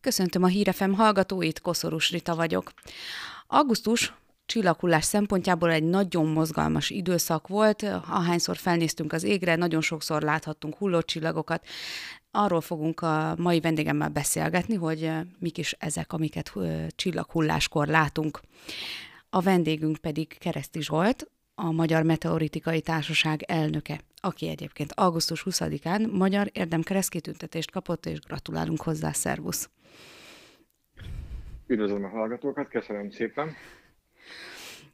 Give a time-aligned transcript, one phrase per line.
[0.00, 2.72] Köszöntöm a Hírefem hallgatóit, Koszorús Rita vagyok.
[3.46, 4.14] Augusztus
[4.46, 7.82] csillaghullás szempontjából egy nagyon mozgalmas időszak volt.
[8.08, 11.66] Ahányszor felnéztünk az égre, nagyon sokszor láthattunk hulló csillagokat.
[12.30, 16.52] Arról fogunk a mai vendégemmel beszélgetni, hogy mik is ezek, amiket
[16.96, 18.40] csillaghulláskor látunk.
[19.30, 26.50] A vendégünk pedig Kereszti Zsolt, a Magyar Meteoritikai Társaság elnöke, aki egyébként augusztus 20-án Magyar
[26.52, 29.70] Érdemkeresztkitüntetést kapott, és gratulálunk hozzá, szervusz!
[31.70, 33.54] Üdvözlöm a hallgatókat, köszönöm szépen!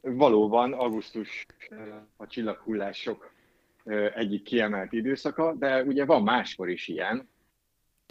[0.01, 1.45] Valóban augusztus
[2.15, 3.31] a csillaghullások
[4.15, 7.29] egyik kiemelt időszaka, de ugye van máskor is ilyen.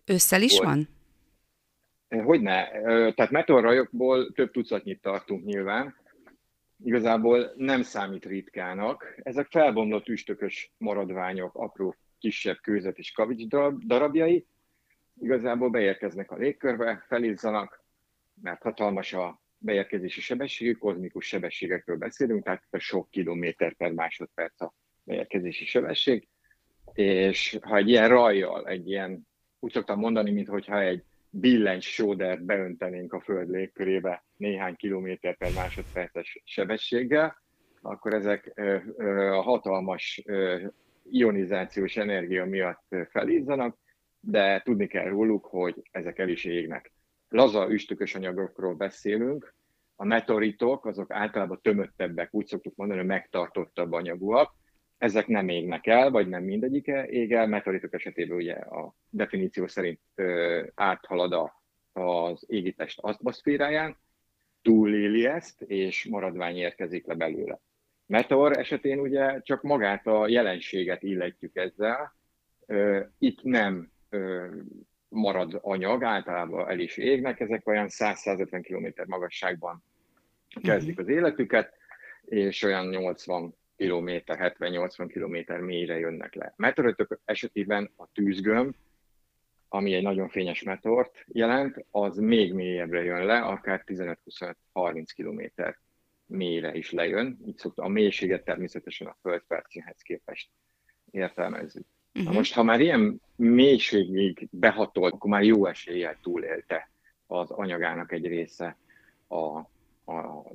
[0.06, 0.88] Ősszel is hogy, van?
[2.24, 2.68] Hogyne.
[3.12, 5.96] Tehát meteorrajokból több tucatnyit tartunk nyilván.
[6.84, 9.14] Igazából nem számít ritkának.
[9.22, 13.46] Ezek felbomlott üstökös maradványok, apró, kisebb kőzet és kavics
[13.86, 14.46] darabjai.
[15.20, 17.84] Igazából beérkeznek a légkörbe, felizzanak,
[18.42, 24.74] mert hatalmas a beérkezési sebességű, kozmikus sebességekről beszélünk, tehát a sok kilométer per másodperc a
[25.04, 26.28] beérkezési sebesség,
[26.92, 29.26] és ha egy ilyen rajjal, egy ilyen,
[29.58, 36.42] úgy szoktam mondani, mintha egy billencs sódert beöntenénk a Föld légkörébe néhány kilométer per másodperces
[36.44, 37.42] sebességgel,
[37.80, 38.52] akkor ezek
[39.30, 40.22] a hatalmas
[41.10, 43.78] ionizációs energia miatt felizzanak,
[44.20, 46.92] de tudni kell róluk, hogy ezek el is égnek
[47.28, 49.54] laza üstökös anyagokról beszélünk,
[49.96, 54.54] a meteoritok azok általában tömöttebbek, úgy szoktuk mondani, hogy megtartottabb anyagúak,
[54.98, 60.00] ezek nem égnek el, vagy nem mindegyike ég el, meteoritok esetében ugye a definíció szerint
[60.14, 63.96] ö, áthalad a, az égitest atmoszféráján,
[64.62, 67.60] túléli ezt, és maradvány érkezik le belőle.
[68.06, 72.14] Meteor esetén ugye csak magát a jelenséget illetjük ezzel,
[73.18, 73.90] itt nem
[75.08, 79.82] marad anyag, általában el is égnek, ezek olyan 100-150 km magasságban
[80.62, 81.74] kezdik az életüket,
[82.24, 86.52] és olyan 80 km, 70-80 km mélyre jönnek le.
[86.56, 88.74] Meteoritok esetében a tűzgömb,
[89.68, 94.54] ami egy nagyon fényes meteort jelent, az még mélyebbre jön le, akár 15-25-30
[95.16, 95.62] km
[96.26, 97.38] mélyre is lejön.
[97.46, 100.50] Így szokta, a mélységet természetesen a földpercéhez képest
[101.10, 101.86] értelmezzük.
[102.16, 102.32] Uh-huh.
[102.32, 106.90] Na most, ha már ilyen mélységig behatolt, akkor már jó eséllyel túlélte
[107.26, 108.76] az anyagának egy része
[109.28, 109.66] a, a,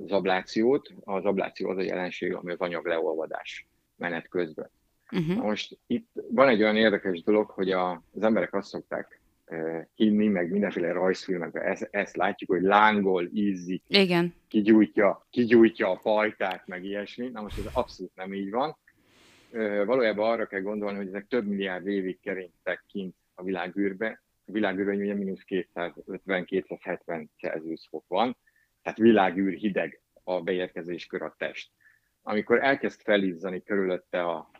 [0.04, 0.92] az ablációt.
[1.04, 4.70] Az abláció az a jelenség, ami az anyag leolvadás menet közben.
[5.12, 5.36] Uh-huh.
[5.36, 9.80] Na most itt van egy olyan érdekes dolog, hogy a, az emberek azt szokták uh,
[9.94, 14.34] hinni, meg mindenféle rajzfilmekben ezt, ezt látjuk, hogy lángol, ízzik, Igen.
[14.48, 17.28] Kigyújtja, kigyújtja a pajtát, meg ilyesmi.
[17.28, 18.76] Na most ez abszolút nem így van
[19.84, 24.22] valójában arra kell gondolni, hogy ezek több milliárd évig keringtek kint a világűrbe.
[24.44, 28.36] A világűrben ugye mínusz 250-270 Celsius fok van,
[28.82, 31.70] tehát világűr hideg a beérkezéskör a test.
[32.22, 34.50] Amikor elkezd felizzani körülötte a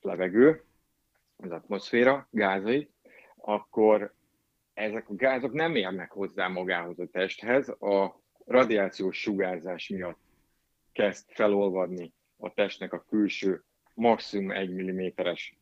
[0.00, 0.62] levegő,
[1.36, 2.90] az atmoszféra gázai,
[3.36, 4.14] akkor
[4.74, 10.18] ezek a gázok nem érnek hozzá magához a testhez, a radiációs sugárzás miatt
[10.92, 15.56] kezd felolvadni a testnek a külső maximum egy milliméteres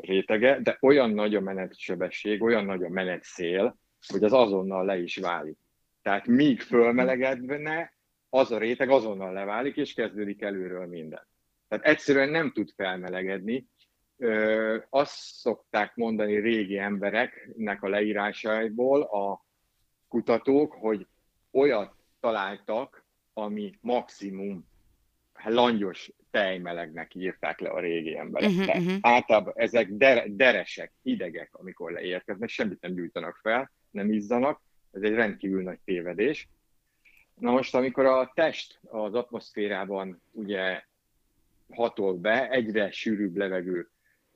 [0.00, 5.16] rétege, de olyan nagy a menetsebesség, olyan nagy a menetszél, hogy az azonnal le is
[5.16, 5.58] válik.
[6.02, 7.94] Tehát míg fölmelegedne,
[8.28, 11.26] az a réteg azonnal leválik, és kezdődik előről minden.
[11.68, 13.66] Tehát egyszerűen nem tud felmelegedni.
[14.16, 19.44] Ö, azt szokták mondani régi embereknek a leírásaiból a
[20.08, 21.06] kutatók, hogy
[21.50, 24.68] olyat találtak, ami maximum
[25.44, 28.50] langyos tejmelegnek írták le a régi emberek.
[28.50, 28.98] Uh-huh, uh-huh.
[29.00, 34.60] Általában ezek der- deresek, hidegek, amikor leérkeznek, semmit nem gyújtanak fel, nem izzanak,
[34.92, 36.48] ez egy rendkívül nagy tévedés.
[37.34, 40.82] Na most, amikor a test az atmoszférában ugye
[41.70, 43.88] hatol be, egyre sűrűbb levegő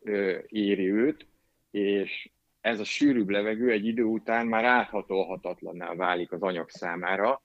[0.02, 1.26] ö, éri őt,
[1.70, 2.30] és
[2.60, 7.42] ez a sűrűbb levegő egy idő után már áthatolhatatlanná válik az anyag számára,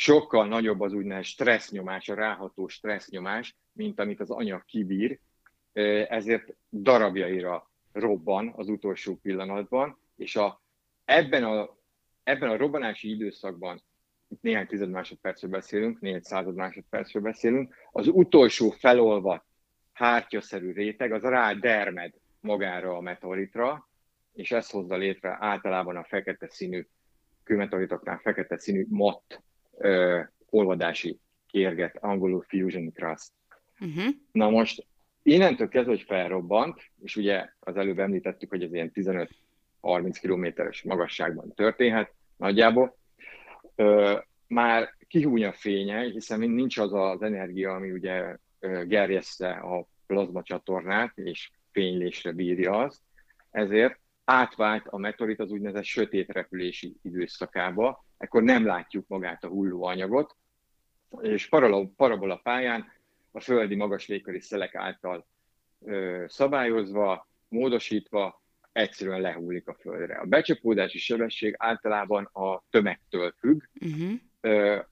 [0.00, 5.18] sokkal nagyobb az úgynevezett stressznyomás, a ráható stressznyomás, mint amit az anyag kibír,
[6.08, 10.62] ezért darabjaira robban az utolsó pillanatban, és a,
[11.04, 11.76] ebben, a,
[12.22, 13.82] ebben a robbanási időszakban,
[14.28, 19.44] itt néhány tized másodpercről beszélünk, néhány század másodpercről beszélünk, az utolsó felolvat
[19.92, 23.88] hártyaszerű réteg, az rá dermed magára a meteoritra,
[24.32, 26.86] és ez hozza létre általában a fekete színű,
[27.44, 29.42] kőmeteoritoknál fekete színű matt
[29.78, 33.32] ö, olvadási kérget, angolul fusion crust.
[33.80, 34.14] Uh-huh.
[34.32, 34.86] Na most
[35.22, 41.54] innentől kezdve, hogy felrobbant, és ugye az előbb említettük, hogy ez ilyen 15-30 kilométeres magasságban
[41.54, 42.98] történhet, nagyjából,
[44.46, 48.36] már kihúny a fénye, hiszen nincs az az energia, ami ugye
[48.86, 53.00] gerjeszte a plazma csatornát, és fénylésre bírja azt,
[53.50, 59.84] ezért átvált a meteorit az úgynevezett sötét repülési időszakába, ekkor nem látjuk magát a hulló
[59.84, 60.36] anyagot,
[61.20, 61.48] és
[61.96, 62.92] parabola pályán
[63.32, 65.26] a földi magas légköri szelek által
[65.84, 68.42] ö, szabályozva, módosítva
[68.72, 70.14] egyszerűen lehullik a földre.
[70.14, 73.62] A becsapódási sebesség általában a tömegtől függ.
[73.80, 74.18] Uh-huh.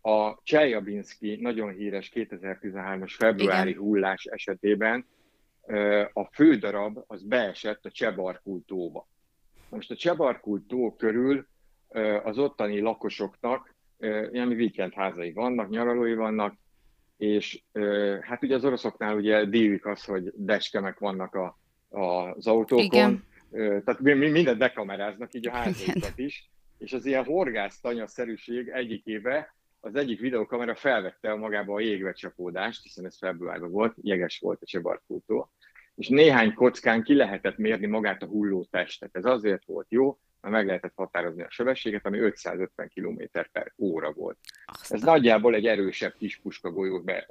[0.00, 3.82] A Csejabinski nagyon híres 2013-as februári Igen.
[3.82, 5.06] hullás esetében
[6.12, 9.08] a fődarab az beesett a Csebarkul tóba.
[9.68, 11.46] Most a Csebarkul tó körül
[12.22, 13.74] az ottani lakosoknak
[14.30, 16.54] ilyen víkendházai vannak, nyaralói vannak,
[17.18, 17.62] és
[18.20, 23.24] hát ugye az oroszoknál ugye dívik az, hogy deskemek vannak a, a, az autókon, Igen.
[23.84, 30.20] tehát mindent bekameráznak, így a házaikat is, és az ilyen horgásztanya-szerűség egyik éve az egyik
[30.20, 35.50] videokamera felvette magába a jégvecsapódást, hiszen ez februárban volt, jeges volt a Csebarkútó,
[35.94, 39.16] és néhány kockán ki lehetett mérni magát a hulló testet.
[39.16, 44.38] Ez azért volt jó, meg lehetett határozni a sebességet, ami 550 km per óra volt.
[44.64, 44.98] Aztán.
[44.98, 47.26] Ez nagyjából egy erősebb kis puskagolyó be,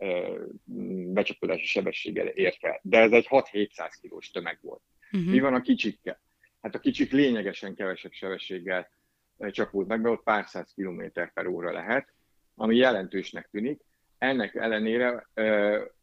[1.14, 4.82] becsapódási sebességgel ért fel, de ez egy 6-700 kilós tömeg volt.
[5.12, 5.32] Uh-huh.
[5.32, 6.22] Mi van a kicsikkel?
[6.62, 8.90] Hát a kicsik lényegesen kevesebb sebességgel
[9.38, 12.14] csapód meg, mert ott pár száz kilométer per óra lehet,
[12.56, 13.82] ami jelentősnek tűnik.
[14.18, 15.28] Ennek ellenére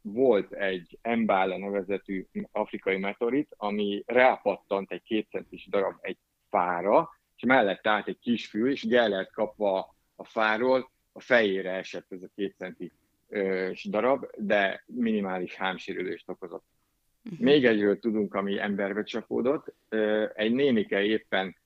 [0.01, 6.19] volt egy Mbala nevezetű afrikai meteorit, ami rápattant egy kétcentis darab egy
[6.55, 12.23] fára, és mellett állt egy kisfiú, és Gellert kapva a fáról a fejére esett ez
[12.23, 12.93] a két centi
[13.85, 16.65] darab, de minimális hámsérülést okozott.
[17.25, 17.41] Uh-huh.
[17.41, 19.75] Még egyről tudunk, ami emberbe csapódott.
[20.35, 21.56] Egy nénike éppen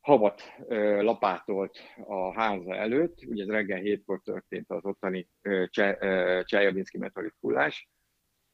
[0.00, 0.42] havat
[1.00, 5.28] lapátolt a háza előtt, ugye ez reggel hétkor történt az ottani
[6.44, 7.88] Csajabinszki meteorit hullás,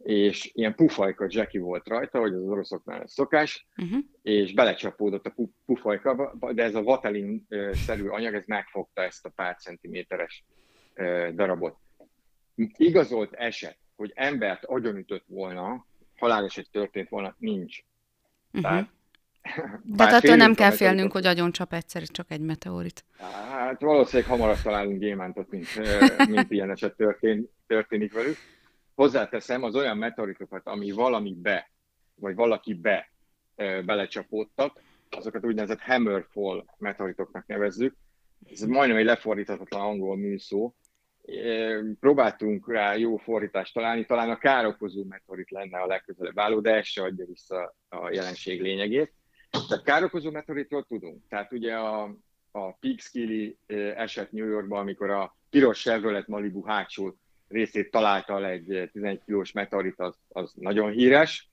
[0.02, 3.98] és ilyen pufajka Jackie volt rajta, hogy az oroszoknál ez szokás, uh-huh.
[4.22, 5.34] és belecsapódott a
[5.66, 10.44] pufajka, de ez a vatelin-szerű anyag, ez megfogta ezt a pár centiméteres
[11.34, 11.76] darabot.
[12.76, 15.86] Igazolt eset, hogy embert agyonütött volna,
[16.16, 17.78] haláleset történt volna, nincs.
[18.52, 18.62] Uh-huh.
[18.62, 18.88] Tehát
[19.96, 23.04] tehát attól nem kell félnünk, hogy agyon csap egyszer csak egy meteorit.
[23.50, 25.66] Hát valószínűleg hamarabb találunk gyémántot, mint,
[26.28, 28.36] mint ilyen eset történ, történik velük.
[29.00, 31.70] Hozzáteszem, az olyan meteoritokat, ami valami be,
[32.14, 33.12] vagy valaki be
[33.56, 37.96] belecsapódtak, azokat úgynevezett hammerfall meteoritoknak nevezzük.
[38.50, 40.74] Ez majdnem egy lefordíthatatlan angol műszó.
[42.00, 46.86] Próbáltunk rá jó fordítást találni, talán a károkozó meteorit lenne a legközelebb álló, de ez
[46.86, 49.12] se adja vissza a jelenség lényegét.
[49.68, 51.22] Tehát károkozó meteoritról tudunk.
[51.28, 52.02] Tehát ugye a,
[52.50, 53.54] a Peekskill
[53.96, 57.14] eset New Yorkban, amikor a piros Chevrolet Malibu hátsó
[57.50, 61.48] részét találta le egy 11 kilós meteorit, az, az nagyon híres.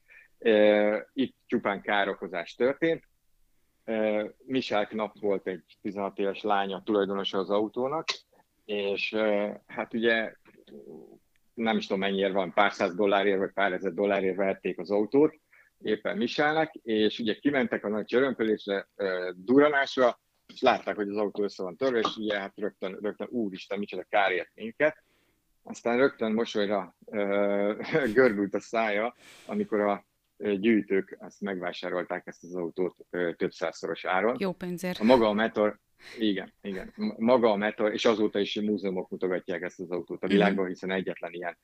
[1.14, 3.04] Itt csupán károkozás történt.
[4.46, 8.06] Michel Knapp volt egy 16 éves lánya tulajdonosa az autónak,
[8.66, 9.16] és
[9.66, 10.34] hát ugye
[11.54, 15.40] nem is tudom mennyiért van, pár száz dollárért vagy pár ezer dollárért vehették az autót,
[15.82, 18.88] éppen Michelnek, és ugye kimentek a nagy csörömpölésre,
[19.36, 20.20] duranásra,
[20.54, 24.04] és látták, hogy az autó össze van törve, és ugye hát rögtön, rögtön úristen, micsoda
[24.04, 25.04] kárért minket.
[25.70, 26.96] Aztán rögtön mosolyra
[28.14, 30.06] görbült a szája, amikor a
[30.38, 32.96] gyűjtők azt megvásárolták ezt az autót
[33.36, 34.36] több százszoros áron.
[34.40, 35.00] Jó pénzért.
[35.00, 35.80] A maga a metor,
[36.18, 36.94] igen, igen.
[37.18, 41.34] Maga a metor, és azóta is múzeumok mutogatják ezt az autót a világban, hiszen egyetlen
[41.34, 41.58] ilyen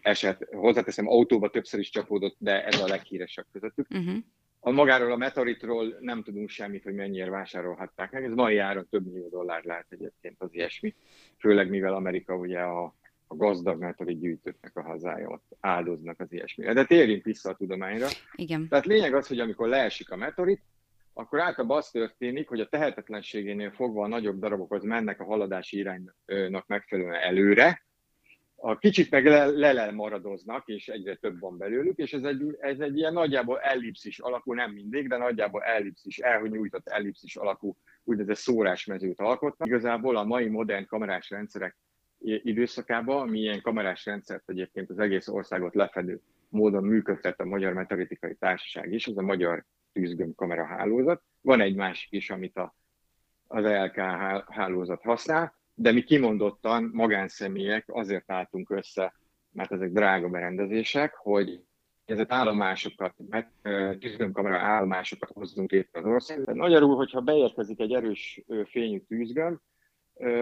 [0.00, 3.86] eset, hozzáteszem, autóba többször is csapódott, de ez a leghíresebb közöttük.
[3.90, 4.16] Uh-huh.
[4.64, 8.24] A magáról a Meteoritról nem tudunk semmit, hogy mennyire vásárolhatták meg.
[8.24, 10.94] Ez mai áron több millió dollár lehet egyébként az ilyesmi.
[11.38, 12.94] Főleg mivel Amerika ugye a,
[13.26, 16.72] a gazdag meteorit gyűjtőknek a hazája, ott áldoznak az ilyesmire.
[16.72, 18.06] De térjünk vissza a tudományra.
[18.34, 18.68] Igen.
[18.68, 20.62] Tehát lényeg az, hogy amikor leesik a meteorit,
[21.12, 25.78] akkor általában az történik, hogy a tehetetlenségénél fogva a nagyobb darabok az mennek a haladási
[25.78, 27.82] iránynak megfelelően előre,
[28.64, 32.80] a kicsit meg le, le maradoznak, és egyre több van belőlük, és ez egy, ez
[32.80, 39.20] egy ilyen nagyjából ellipszis alakú, nem mindig, de nagyjából ellipszis, elnyújtott ellipszis alakú úgynevezett szórásmezőt
[39.20, 39.68] alkotnak.
[39.68, 41.76] Igazából a mai modern kamerás rendszerek
[42.18, 48.34] időszakában, mi ilyen kamerás rendszert egyébként az egész országot lefedő módon működtet a Magyar Meteoritikai
[48.34, 51.22] Társaság is, az a Magyar Tűzgömb Kamera Hálózat.
[51.40, 52.74] Van egy másik is, amit a,
[53.46, 53.96] az ELK
[54.48, 59.14] hálózat használ, de mi kimondottan magánszemélyek azért álltunk össze,
[59.52, 61.60] mert ezek drága berendezések, hogy
[62.04, 63.14] ezért állomásokat,
[63.98, 66.56] tűzgömbkamera állomásokat hozzunk létre az országban.
[66.56, 69.58] Magyarul, hogyha beérkezik egy erős fényű tűzgömb,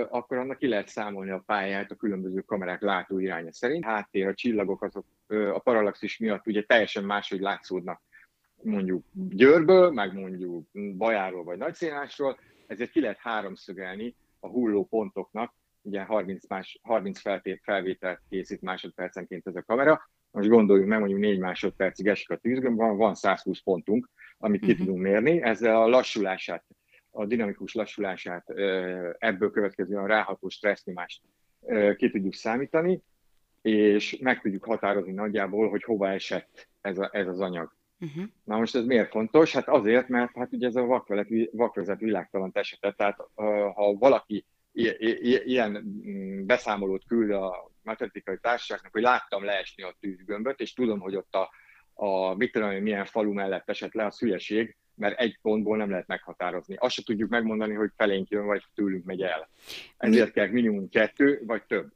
[0.09, 3.85] akkor annak ki lehet számolni a pályát a különböző kamerák látóiránya szerint.
[3.85, 5.07] Háttér, a csillagok azok
[5.53, 8.03] a paralaxis miatt ugye teljesen máshogy látszódnak
[8.63, 16.03] mondjuk Győrből, meg mondjuk Bajáról vagy Nagyszénásról, ezért ki lehet háromszögelni a hulló pontoknak, ugye
[16.03, 17.21] 30, más, 30
[17.63, 22.77] felvételt készít másodpercenként ez a kamera, most gondoljunk meg, mondjuk 4 másodpercig esik a tűzgömb,
[22.77, 24.87] van, van 120 pontunk, amit ki uh-huh.
[24.87, 26.65] tudunk mérni, ezzel a lassulását,
[27.11, 28.51] a dinamikus lassulását
[29.19, 31.23] ebből következően a ráható stressznyomást
[31.97, 33.03] ki tudjuk számítani,
[33.63, 37.77] és meg tudjuk határozni nagyjából, hogy hova esett ez, a, ez az anyag.
[38.01, 38.25] Uh-huh.
[38.45, 39.53] Na most ez miért fontos?
[39.53, 41.05] Hát azért, mert hát ugye ez a
[41.53, 43.17] vakvezet világtalan esete, tehát
[43.75, 45.71] ha valaki ilyen
[46.07, 51.35] mm, beszámolót küld a matematikai társaságnak, hogy láttam leesni a tűzgömböt, és tudom, hogy ott
[51.35, 51.51] a,
[51.95, 56.07] a mit tudom, milyen falu mellett esett le, a szülyeség, mert egy pontból nem lehet
[56.07, 56.77] meghatározni.
[56.79, 59.49] Azt se tudjuk megmondani, hogy felénk jön, vagy tőlünk megy el.
[59.97, 60.33] Ezért Mi?
[60.33, 61.93] kell minimum kettő, vagy több.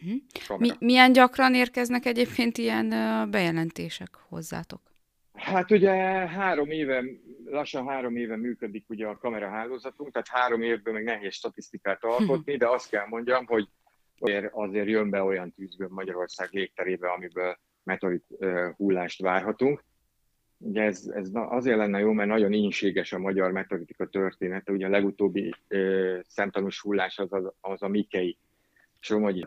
[0.00, 0.58] Mhm.
[0.58, 2.88] Mi, milyen gyakran érkeznek egyébként ilyen
[3.30, 4.80] bejelentések hozzátok?
[5.52, 5.92] Hát ugye
[6.26, 7.04] három éve,
[7.44, 12.68] lassan három éve működik ugye a kamerahálózatunk, tehát három évből még nehéz statisztikát alkotni, de
[12.68, 13.68] azt kell mondjam, hogy
[14.18, 18.24] azért, azért jön be olyan tűzgömb Magyarország légterébe, amiből meteorit
[18.76, 19.84] hullást várhatunk.
[20.58, 24.72] Ugye ez, ez azért lenne jó, mert nagyon ínséges a magyar meteoritika története.
[24.72, 28.38] Ugye a legutóbbi ö, szemtanús hullás az, az, az a Mikei
[29.08, 29.46] Somogyi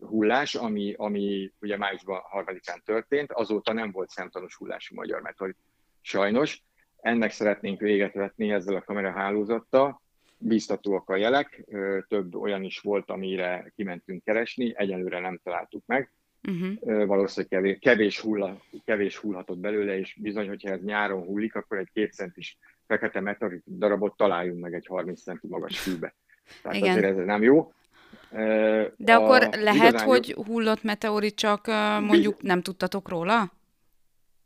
[0.00, 5.56] hullás, ami, ami ugye májusban harmadikán történt, azóta nem volt szemtanús hullású magyar meteorit.
[6.00, 6.62] Sajnos.
[7.00, 10.00] Ennek szeretnénk véget vetni ezzel a kamerahálózattal.
[10.38, 11.64] Bíztatóak a jelek,
[12.08, 16.10] több olyan is volt, amire kimentünk keresni, egyelőre nem találtuk meg.
[16.48, 17.06] Uh-huh.
[17.06, 21.90] Valószínűleg kevés, kevés, hulla, kevés hullhatott belőle, és bizony, hogyha ez nyáron hullik, akkor egy
[21.92, 26.14] két centis fekete meteorit darabot találjunk meg egy 30 centi magas fűbe.
[26.62, 26.90] Tehát Igen.
[26.90, 27.72] azért ez nem jó.
[28.96, 30.06] De a, akkor lehet, igazán...
[30.06, 31.66] hogy hullott meteorit, csak
[32.00, 33.52] mondjuk nem tudtatok róla?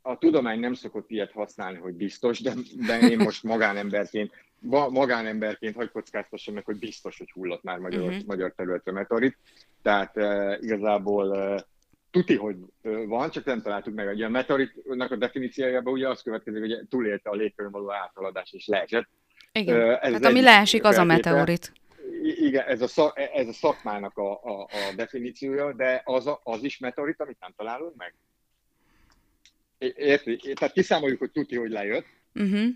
[0.01, 2.53] A tudomány nem szokott ilyet használni, hogy biztos, de,
[2.85, 4.31] de én most magánemberként,
[4.89, 8.25] magánemberként hagy kockáztassam meg, hogy biztos, hogy hullott már magyar, uh-huh.
[8.25, 9.37] magyar területre meteorit.
[9.81, 11.59] Tehát uh, igazából uh,
[12.11, 12.55] tuti, hogy
[13.07, 14.07] van, csak nem találtuk meg.
[14.07, 18.67] Ugye a meteoritnak a definíciójában ugye az következik, hogy túlélte a légkörön való áthaladás és
[18.67, 19.07] leesett.
[19.51, 21.71] Igen, uh, ez hát ami leesik, az a meteorit
[22.21, 26.63] igen, ez a, szak, ez a szakmának a, a, a definíciója, de az, a, az
[26.63, 28.13] is meteorit, amit nem találunk meg.
[29.95, 30.53] Érti?
[30.53, 32.05] Tehát kiszámoljuk, hogy tuti, hogy lejött.
[32.33, 32.67] Uh-huh.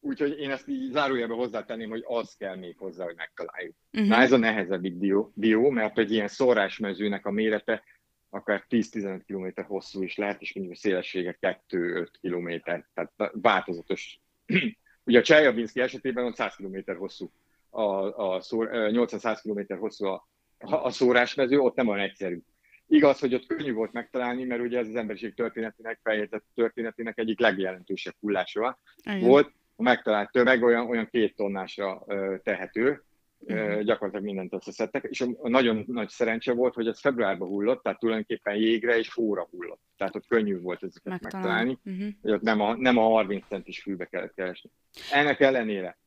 [0.00, 3.74] Úgyhogy én ezt így zárójelben hozzátenném, hogy az kell még hozzá, hogy megtaláljuk.
[3.92, 4.08] Uh-huh.
[4.08, 7.82] Na ez a nehezebbik dió, dió, mert egy ilyen szórásmezőnek a mérete
[8.30, 11.38] akár 10-15 km hosszú is lehet, és mondjuk a szélessége
[11.68, 12.48] 2-5 km,
[12.94, 14.20] tehát változatos.
[15.04, 17.32] Ugye a Cseljabinszki esetében van 100 km hosszú
[17.70, 20.26] a, a szór, 800 km hosszú a,
[20.58, 22.40] a szórásmező, ott nem olyan egyszerű.
[22.86, 27.40] Igaz, hogy ott könnyű volt megtalálni, mert ugye ez az emberiség történetének, feljegyzett történetének egyik
[27.40, 28.78] legjelentősebb hullása
[29.20, 29.52] volt.
[29.76, 32.04] A megtalált tömeg olyan, olyan két tonnásra
[32.42, 33.04] tehető,
[33.38, 33.80] uh-huh.
[33.80, 38.56] gyakorlatilag mindent összeszedtek, és a nagyon nagy szerencse volt, hogy ez februárban hullott, tehát tulajdonképpen
[38.56, 39.80] jégre és hóra hullott.
[39.96, 42.20] Tehát ott könnyű volt ezeket megtalálni, megtalálni uh-huh.
[42.22, 44.70] hogy ott nem a, nem a 30 centis fűbe kellett keresni.
[45.10, 45.98] Ennek ellenére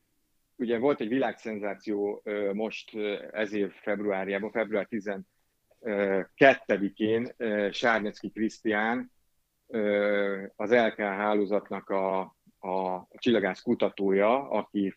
[0.56, 2.96] ugye volt egy világszenzáció most
[3.32, 7.34] ez év februárjában, február 12-én
[7.70, 9.12] Sárnyecki Krisztián
[10.56, 12.20] az LK hálózatnak a,
[12.68, 14.94] a csillagász kutatója, aki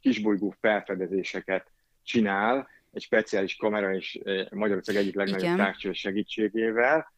[0.00, 1.70] kisbolygó felfedezéseket
[2.02, 7.12] csinál, egy speciális kamera és Magyarország egyik legnagyobb tárcsolás segítségével.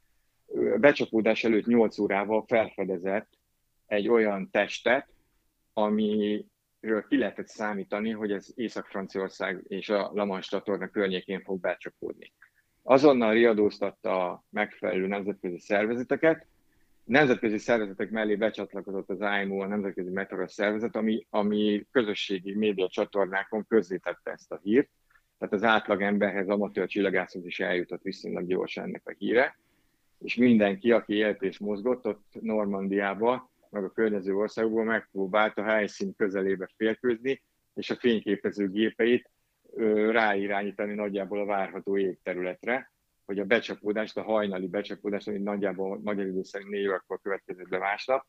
[0.77, 3.29] Becsapódás előtt 8 órával felfedezett
[3.87, 5.09] egy olyan testet,
[5.73, 6.45] ami
[6.85, 12.33] ről ki lehetett számítani, hogy ez Észak-Franciaország és a Lamans csatorna környékén fog becsapódni.
[12.83, 16.47] Azonnal riadóztatta a megfelelő nemzetközi szervezeteket,
[17.05, 23.67] nemzetközi szervezetek mellé becsatlakozott az IMO, a Nemzetközi Meteoros Szervezet, ami, ami közösségi média csatornákon
[23.69, 24.89] közzétette ezt a hírt,
[25.39, 29.59] tehát az átlag emberhez, amatőr csillagászhoz is eljutott viszonylag gyorsan ennek a híre,
[30.19, 36.15] és mindenki, aki élt és mozgott ott Normandiába, meg a környező országokból megpróbált a helyszín
[36.17, 37.43] közelébe félkőzni,
[37.75, 39.31] és a fényképező gépeit
[40.11, 42.93] ráirányítani nagyjából a várható égterületre,
[43.25, 47.79] hogy a becsapódást, a hajnali becsapódást, ami nagyjából magyar idő szerint négy órakor következett be
[47.79, 48.27] másnap,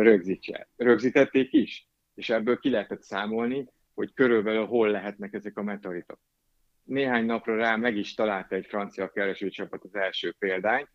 [0.00, 0.68] rögzítse.
[0.76, 6.18] Rögzítették is, és ebből ki lehetett számolni, hogy körülbelül hol lehetnek ezek a meteoritok.
[6.82, 10.88] Néhány napra rá meg is találta egy francia keresőcsapat az első példányt,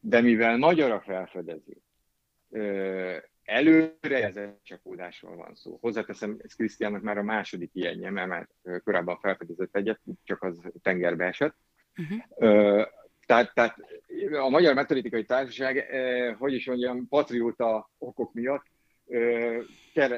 [0.00, 1.76] De mivel magyar a felfedező,
[3.44, 4.32] előre
[4.62, 5.78] csapódásról van szó.
[5.80, 8.48] Hozzáteszem, ez Krisztiánnak már a második ilyenje, mert már
[8.84, 11.56] korábban felfedezett egyet, csak az tengerbe esett.
[11.96, 12.86] Uh-huh.
[13.26, 13.76] Tehát, tehát
[14.32, 15.86] a Magyar Meteoritikai Társaság,
[16.38, 18.64] hogy is mondjam, patrióta okok miatt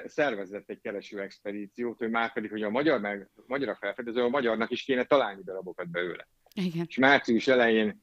[0.05, 4.29] szervezett egy kereső expedíciót, hogy már pedig, hogy a magyar, meg, magyar a felfedező, a
[4.29, 6.29] magyarnak is kéne találni darabokat belőle.
[6.55, 6.85] Igen.
[6.89, 8.03] És március elején,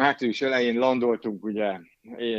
[0.00, 1.78] március elején landoltunk ugye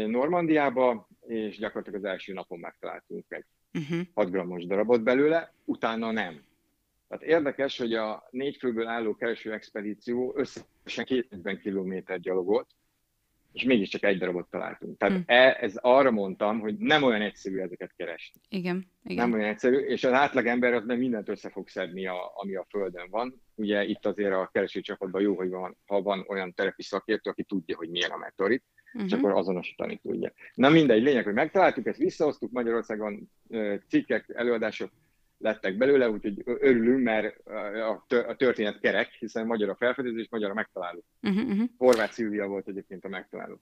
[0.08, 4.08] Normandiába, és gyakorlatilag az első napon megtaláltunk egy uh-huh.
[4.14, 6.44] 6 grammos darabot belőle, utána nem.
[7.08, 12.68] Tehát érdekes, hogy a négy főből álló kereső expedíció összesen 250 kilométer gyalogolt,
[13.52, 14.98] és mégiscsak egy darabot találtunk.
[14.98, 15.22] Tehát hm.
[15.26, 18.42] e, ez arra mondtam, hogy nem olyan egyszerű ezeket keresni.
[18.50, 19.30] Igen, igen.
[19.30, 22.66] Nem olyan egyszerű, és az átlagember az meg mindent össze fog szedni, a, ami a
[22.70, 23.42] Földön van.
[23.62, 27.76] Ugye itt azért a keresőcsapatban jó, hogy van, ha van olyan terepi szakértő, aki tudja,
[27.78, 28.64] hogy milyen a meteorit,
[28.94, 29.04] uh-huh.
[29.06, 30.32] és akkor azonosítani tudja.
[30.54, 33.32] Na mindegy, lényeg, hogy megtaláltuk, ezt visszahoztuk Magyarországon,
[33.90, 34.92] cikkek, előadások
[35.38, 37.48] lettek belőle, úgyhogy örülünk, mert
[38.28, 41.04] a történet kerek, hiszen magyar a felfedezés, magyar a megtaláló.
[41.22, 41.70] Uh-huh.
[41.78, 43.62] Horváth Szilvia volt egyébként a megtaláló.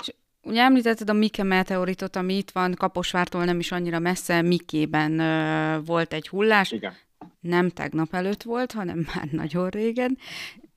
[0.00, 5.12] És ugye említetted a Mike meteoritot, ami itt van, Kaposvártól nem is annyira messze, Mikében
[5.12, 6.72] uh, volt egy hullás.
[6.72, 6.94] Igen.
[7.40, 10.18] Nem tegnap előtt volt, hanem már nagyon régen.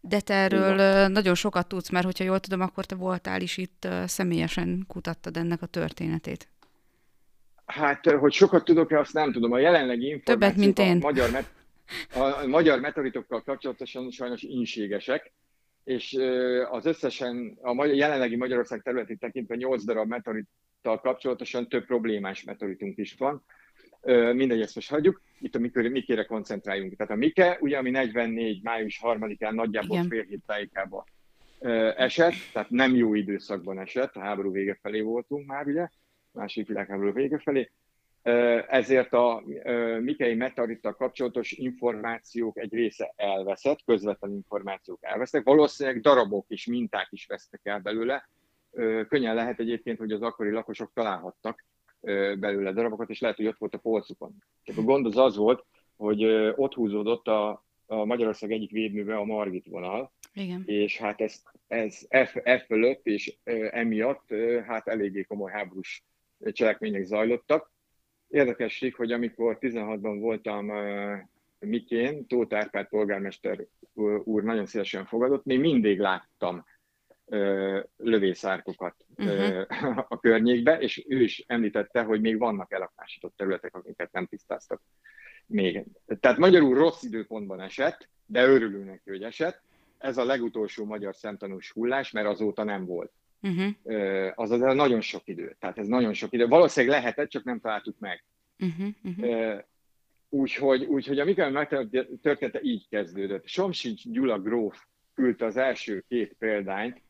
[0.01, 1.12] De te erről Igen.
[1.12, 5.62] nagyon sokat tudsz, mert hogyha jól tudom, akkor te voltál is itt, személyesen kutattad ennek
[5.62, 6.48] a történetét.
[7.65, 9.51] Hát, hogy sokat tudok-e, azt nem tudom.
[9.51, 10.98] A jelenlegi információk Többet, mint én.
[10.98, 11.51] A magyar, met,
[12.43, 15.32] a magyar meteoritokkal kapcsolatosan sajnos inségesek,
[15.84, 16.17] és
[16.72, 23.15] az összesen a jelenlegi Magyarország területét tekintve 8 darab meteorittal kapcsolatosan több problémás meteoritunk is
[23.17, 23.43] van.
[24.33, 25.22] Mindegy, ezt most hagyjuk.
[25.39, 26.95] Itt a Mikére koncentráljunk.
[26.95, 28.63] Tehát a Mike, ugye, ami 44.
[28.63, 30.10] május 3-án nagyjából Igen.
[30.10, 31.03] fél hét tájékában
[31.95, 35.88] esett, tehát nem jó időszakban esett, a háború vége felé voltunk már, ugye
[36.31, 37.72] második világháború vége felé.
[38.67, 39.43] Ezért a
[40.00, 45.43] Mikei meteorittal kapcsolatos információk egy része elveszett, közvetlen információk elvesztek.
[45.43, 48.30] Valószínűleg darabok és minták is vesztek el belőle.
[49.08, 51.65] Könnyen lehet egyébként, hogy az akkori lakosok találhattak
[52.39, 54.43] belőle darabokat, és lehet, hogy ott volt a polcukon.
[54.63, 56.23] Csak a gond az az volt, hogy
[56.55, 60.63] ott húzódott a, a Magyarország egyik védműve a Margit vonal, Igen.
[60.65, 63.37] és hát ez, ez F, F fölött, és
[63.69, 64.33] emiatt
[64.65, 66.03] hát eléggé komoly háborús
[66.51, 67.71] cselekmények zajlottak.
[68.27, 70.71] Érdekesség, hogy amikor 16-ban voltam
[71.59, 73.67] Mikén, Tóth Árpád polgármester
[74.23, 76.65] úr nagyon szívesen fogadott, még mindig láttam
[77.97, 80.06] lövészárkokat uh-huh.
[80.10, 84.82] a környékbe, és ő is említette, hogy még vannak elakásított területek, amiket nem tisztáztak
[85.45, 85.84] még.
[86.19, 89.62] Tehát magyarul rossz időpontban esett, de örülünk neki, hogy esett.
[89.97, 93.12] Ez a legutolsó magyar szemtanús hullás, mert azóta nem volt.
[93.41, 94.32] Uh-huh.
[94.36, 95.56] Az az nagyon sok idő.
[95.60, 96.47] Tehát ez nagyon sok idő.
[96.47, 98.23] Valószínűleg lehetett, csak nem találtuk meg.
[98.60, 98.88] Uh-huh.
[99.04, 99.60] Uh-huh.
[100.30, 101.67] Úgyhogy, úgyhogy a Mikael
[102.21, 103.47] története így kezdődött.
[103.47, 107.02] Somsics Gyula gróf küldte az első két példányt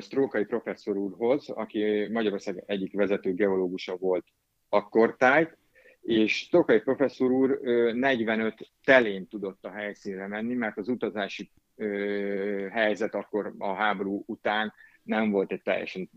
[0.00, 4.24] Strókai professzor úrhoz, aki Magyarország egyik vezető geológusa volt
[4.68, 5.56] akkortájt,
[6.00, 7.60] és Strókai professzor úr
[7.94, 11.50] 45 telén tudott a helyszínre menni, mert az utazási
[12.70, 16.10] helyzet akkor a háború után nem volt egy teljesen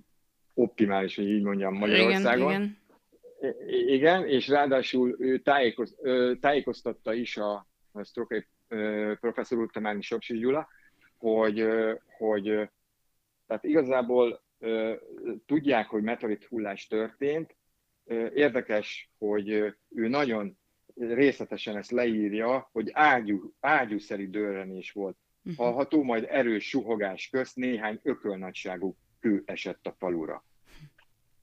[0.54, 2.52] optimális, hogy így mondjam, Magyarországon.
[2.52, 2.78] Igen,
[3.40, 3.88] igen.
[3.88, 5.96] igen és ráadásul ő tájékoz,
[6.40, 8.46] tájékoztatta is a, a Strokai
[9.20, 10.68] professzor úr, Tamányi Sopsi Gyula,
[11.18, 11.68] hogy,
[12.18, 12.70] hogy
[13.48, 14.94] tehát igazából ö,
[15.46, 17.56] tudják, hogy meteorit hullás történt.
[18.34, 19.50] Érdekes, hogy
[19.96, 20.58] ő nagyon
[20.96, 25.66] részletesen ezt leírja, hogy ágyú, ágyúszeri dőrenés volt Uh-huh.
[25.66, 30.46] Hallható, majd erős suhogás közt néhány ökölnagyságú kő esett a falura.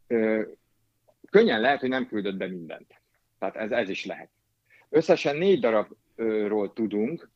[0.07, 0.43] Ö,
[1.31, 3.01] könnyen lehet, hogy nem küldött be mindent.
[3.39, 4.31] Tehát ez, ez is lehet.
[4.89, 7.31] Összesen négy darabról tudunk,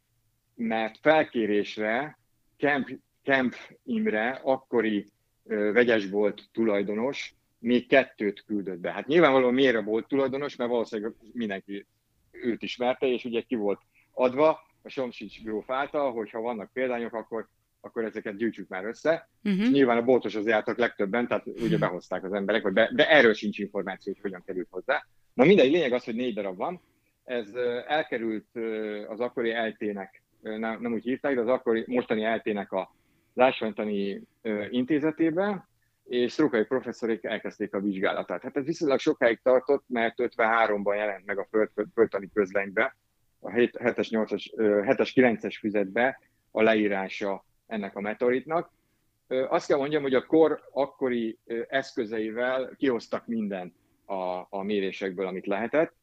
[0.54, 2.18] mert felkérésre
[2.57, 2.88] Kemp,
[3.29, 5.07] Kemp Imre, akkori
[5.45, 8.93] ö, vegyesbolt tulajdonos, még kettőt küldött be.
[8.93, 11.87] Hát nyilvánvalóan miért volt tulajdonos, mert valószínűleg mindenki
[12.31, 13.81] őt ismerte, és ugye ki volt
[14.12, 17.49] adva, a Somsics gróf által, hogyha vannak példányok, akkor,
[17.81, 19.29] akkor ezeket gyűjtsük már össze.
[19.45, 19.62] Uh-huh.
[19.62, 23.11] És nyilván a boltos az jártak legtöbben, tehát ugye behozták az emberek, vagy be, de
[23.11, 25.07] erről sincs információ, hogy hogyan került hozzá.
[25.35, 26.81] Na mindegy, lényeg az, hogy négy darab van.
[27.25, 27.55] Ez
[27.87, 28.57] elkerült
[29.09, 32.97] az akkori eltének, nem, nem úgy hívták, de az akkori mostani eltének a
[33.38, 34.22] Lásványtani
[34.70, 35.68] intézetébe,
[36.05, 38.42] és Sztrókai professzorék elkezdték a vizsgálatát.
[38.42, 42.96] Hát ez viszonylag sokáig tartott, mert 53-ban jelent meg a föld, földtani közlönybe,
[43.40, 46.20] a 7-es, 8-as, 7-es, 9-es füzetbe
[46.51, 48.70] a leírása ennek a meteoritnak.
[49.27, 53.74] azt kell mondjam, hogy a kor akkori eszközeivel kihoztak mindent
[54.05, 55.94] a, a mérésekből, amit lehetett.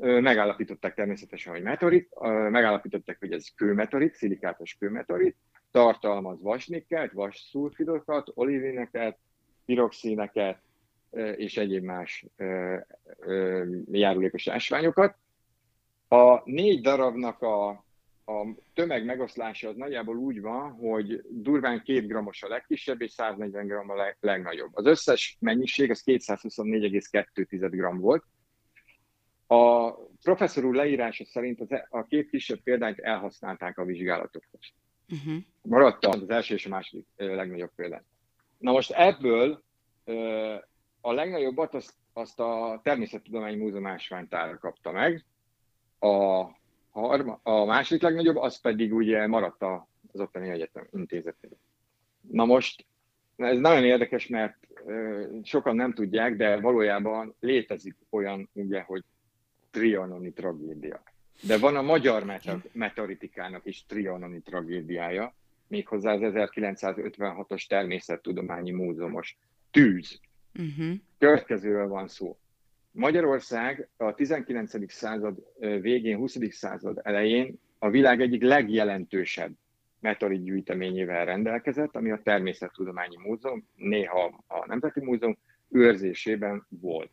[0.00, 2.08] Megállapították természetesen, hogy meteorit,
[2.50, 5.36] megállapították, hogy ez kőmeteorit, szilikátos kőmeteorit,
[5.72, 9.18] tartalmaz vasnikkelt, vasszulfidokat, olivineket,
[9.64, 10.58] piroxíneket
[11.36, 12.26] és egyéb más
[13.90, 15.16] járulékos ásványokat.
[16.08, 17.68] A négy darabnak a,
[18.24, 23.66] a tömeg megoszlása az nagyjából úgy van, hogy durván 2 grammos a legkisebb, és 140
[23.66, 24.70] gram a leg, legnagyobb.
[24.76, 28.24] Az összes mennyiség az 224,2 gram volt.
[29.46, 34.72] A professzor úr leírása szerint az, e, a két kisebb példányt elhasználták a vizsgálatokhoz.
[35.12, 35.42] Uh-huh.
[35.62, 38.02] Maradt az első és a második legnagyobb példány.
[38.58, 39.62] Na most ebből
[41.00, 45.24] a legnagyobbat azt, azt a Természettudományi Múzeum ásványtára kapta meg,
[45.98, 46.44] a,
[46.90, 51.58] harma, a második legnagyobb, az pedig ugye maradt az ottani egyetem intézetében.
[52.30, 52.86] Na most
[53.36, 54.56] ez nagyon érdekes, mert
[55.42, 59.04] sokan nem tudják, de valójában létezik olyan, ugye, hogy
[59.70, 61.02] trianoni tragédia.
[61.46, 62.24] De van a magyar
[62.72, 65.34] meteoritikának is trianoni tragédiája,
[65.66, 69.38] méghozzá az 1956-os Természettudományi Múzeumos
[69.70, 70.20] tűz.
[70.58, 70.94] Uh-huh.
[71.18, 72.36] Következőről van szó.
[72.90, 74.92] Magyarország a 19.
[74.92, 76.36] század végén, 20.
[76.50, 79.52] század elején a világ egyik legjelentősebb
[80.00, 87.10] meteorit gyűjteményével rendelkezett, ami a Természettudományi Múzeum, néha a Nemzeti Múzeum őrzésében volt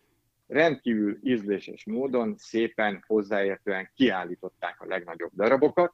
[0.49, 5.93] rendkívül ízléses módon, szépen, hozzáértően kiállították a legnagyobb darabokat,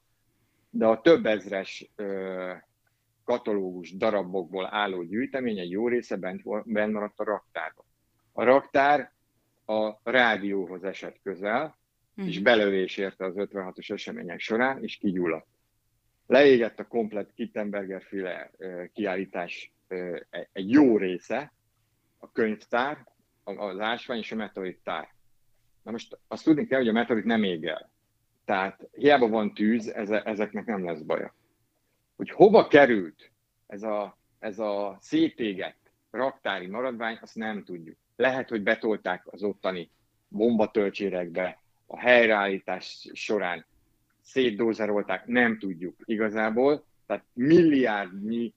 [0.70, 2.54] de a több ezres ö,
[3.24, 7.86] katalógus darabokból álló gyűjtemény egy jó része bent, bent maradt a raktárban.
[8.32, 9.14] A raktár
[9.66, 11.78] a rádióhoz esett közel,
[12.22, 12.26] mm.
[12.26, 15.48] és belövés érte az 56-os események során, és kigyulladt.
[16.28, 18.52] Leégett a komplet Kittenberger féle
[18.94, 19.74] kiállítás
[20.52, 21.54] egy jó része,
[22.18, 23.06] a könyvtár,
[23.46, 25.14] az ásvány és a meteorit tár.
[25.84, 27.90] Na most azt tudni kell, hogy a meteorit nem ég el.
[28.46, 29.88] Tehát hiába van tűz,
[30.24, 31.34] ezeknek nem lesz baja.
[32.16, 33.32] Hogy hova került
[33.68, 37.98] ez a, ez a szétégett raktári maradvány, azt nem tudjuk.
[38.16, 39.90] Lehet, hogy betolták az ottani
[40.28, 43.66] bombatölcsérekbe, a helyreállítás során
[44.22, 46.86] szétdózerolták, nem tudjuk igazából.
[47.06, 48.54] Tehát milliárdnyi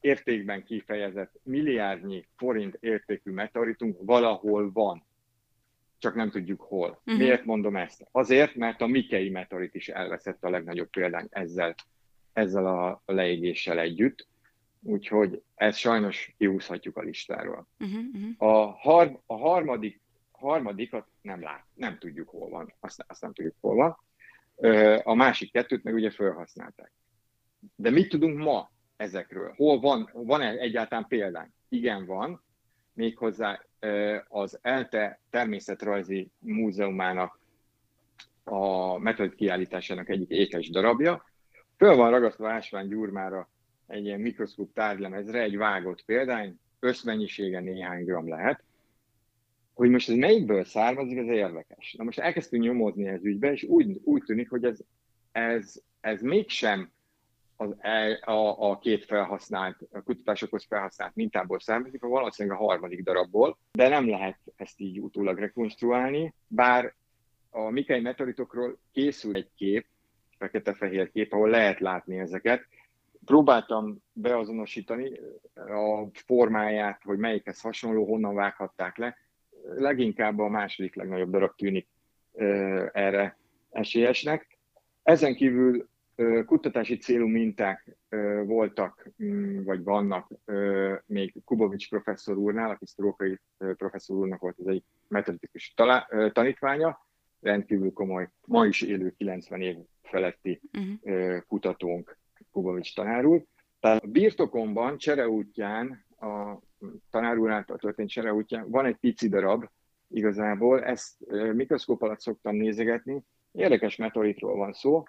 [0.00, 5.04] értékben kifejezett milliárdnyi forint értékű meteoritunk valahol van.
[5.98, 6.88] Csak nem tudjuk hol.
[6.88, 7.16] Uh-huh.
[7.16, 8.06] Miért mondom ezt?
[8.10, 11.74] Azért, mert a Mikei meteorit is elveszett a legnagyobb példány ezzel,
[12.32, 14.28] ezzel a leégéssel együtt.
[14.82, 17.68] Úgyhogy ezt sajnos kiúszhatjuk a listáról.
[17.78, 18.48] Uh-huh, uh-huh.
[18.48, 22.74] A, har, a harmadik, harmadikat nem lát, nem tudjuk hol van.
[22.80, 23.98] Azt, azt nem tudjuk hol van.
[25.02, 26.92] A másik kettőt meg ugye felhasználták.
[27.76, 28.70] De mit tudunk ma?
[29.00, 29.52] Ezekről?
[29.56, 31.48] Hol van, van -e egyáltalán példány?
[31.68, 32.42] Igen, van.
[32.92, 33.60] Méghozzá
[34.28, 37.40] az ELTE természetrajzi múzeumának
[38.44, 41.24] a metod kiállításának egyik ékes darabja.
[41.76, 43.48] Föl van ragasztva ásvány gyurmára
[43.86, 48.62] egy ilyen mikroszkóp tárgylemezre egy vágott példány, összmennyisége néhány gram lehet.
[49.74, 51.94] Hogy most ez melyikből származik, ez érdekes.
[51.98, 54.78] Na most elkezdtünk nyomozni ez ügybe, és úgy, úgy tűnik, hogy ez,
[55.32, 56.90] ez, ez mégsem
[57.60, 57.76] az,
[58.20, 64.08] a, a két felhasznált, a kutatásokhoz felhasznált mintából származik, valószínűleg a harmadik darabból, de nem
[64.08, 66.94] lehet ezt így utólag rekonstruálni, bár
[67.50, 69.86] a Mikei meteoritokról készül egy kép,
[70.38, 72.66] fekete-fehér kép, ahol lehet látni ezeket.
[73.24, 75.20] Próbáltam beazonosítani
[75.54, 79.16] a formáját, hogy melyikhez hasonló, honnan vághatták le.
[79.74, 81.88] Leginkább a második legnagyobb darab tűnik
[82.92, 83.38] erre
[83.70, 84.58] esélyesnek.
[85.02, 85.89] Ezen kívül
[86.46, 87.96] Kutatási célú minták
[88.44, 90.30] voltak, mm, vagy vannak
[91.06, 95.74] még Kubovics professzor úrnál, aki Sztrókai professzor úrnak volt az egy metodikus
[96.32, 97.06] tanítványa,
[97.40, 101.38] rendkívül komoly, ma is élő 90 év feletti uh-huh.
[101.46, 102.18] kutatónk
[102.52, 103.44] Kubovics tanár úr.
[103.80, 106.58] Tehát a birtokomban, csereútján, a
[107.10, 109.68] tanár úr által történt csereútján van egy pici darab
[110.08, 111.14] igazából, ezt
[111.54, 115.02] mikroszkóp alatt szoktam nézegetni, érdekes meteoritról van szó,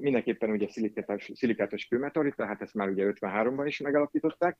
[0.00, 4.58] mindenképpen ugye szilikátos, szilikátos kőmeteorit, tehát ezt már ugye 53-ban is megalapították,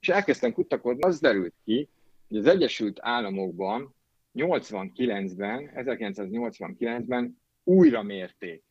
[0.00, 1.88] és elkezdtem kutakodni, az derült ki,
[2.28, 3.94] hogy az Egyesült Államokban
[4.34, 8.62] 89-ben, 1989-ben újra mérték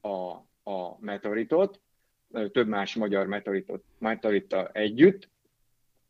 [0.00, 0.32] a,
[0.70, 1.80] a meteoritot,
[2.52, 5.30] több más magyar meteoritot, meteorita együtt.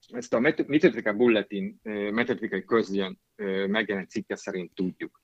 [0.09, 1.81] Ezt a Meteoritika Bulletin,
[2.11, 3.21] meteoritikai közjön
[3.67, 5.21] megjelent cikke szerint tudjuk.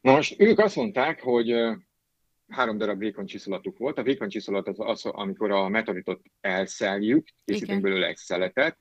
[0.00, 1.54] Most ők azt mondták, hogy
[2.48, 3.98] három darab vékony csiszolatuk volt.
[3.98, 8.78] A vékony csiszolat az, az amikor a meteoritot elszeljük, készítünk belőle egy szeletet,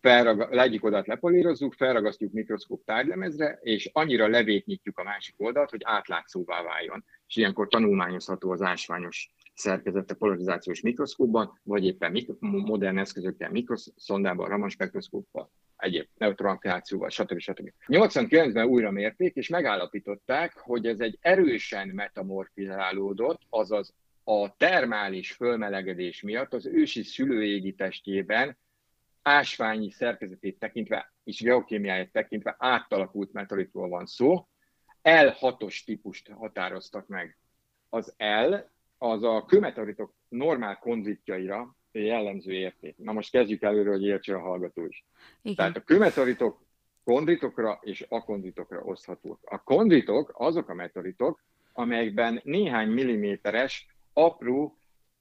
[0.00, 6.62] felrag, egyik oldalt lepolírozzuk, felragasztjuk mikroszkóp tárgylemezre, és annyira levétnyítjuk a másik oldalt, hogy átlátszóvá
[6.62, 7.04] váljon.
[7.26, 14.68] És ilyenkor tanulmányozható az ásványos szerkezete polarizációs mikroszkópban, vagy éppen mikro, modern eszközökkel, mikroszondában, Raman
[14.68, 15.50] spektroszkóppal,
[15.82, 17.38] egyéb neutronkreációval, stb.
[17.38, 17.72] stb.
[17.86, 26.52] 89-ben újra mérték, és megállapították, hogy ez egy erősen metamorfizálódott, azaz a termális fölmelegedés miatt
[26.52, 28.58] az ősi szülőégi testjében
[29.22, 34.46] ásványi szerkezetét tekintve és geokémiáját tekintve átalakult meteoritról van szó.
[35.02, 37.38] L6-os típust határoztak meg.
[37.88, 38.54] Az L
[38.98, 42.96] az a kőmeteoritok normál konzitjaira jellemző érték.
[42.98, 45.04] Na most kezdjük előről, hogy értse a hallgató is.
[45.42, 45.56] Igen.
[45.56, 46.60] Tehát a kőmeteoritok
[47.04, 49.38] kondritokra és akondritokra oszthatók.
[49.44, 51.40] A kondritok azok a meteoritok,
[51.72, 54.78] amelyekben néhány milliméteres, apró,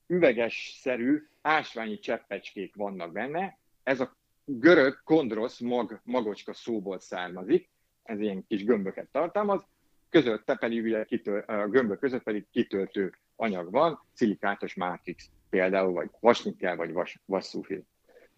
[0.07, 3.57] üveges-szerű ásványi cseppecskék vannak benne.
[3.83, 7.69] Ez a görög kondrosz mag, magocska szóból származik,
[8.03, 9.65] ez ilyen kis gömböket tartalmaz,
[10.09, 16.09] közötte pedig ugye kitöl, a gömbök között pedig kitöltő anyag van, szilikátos mátrix például, vagy
[16.19, 17.83] vasnikkel, vagy vas, vasszúfil.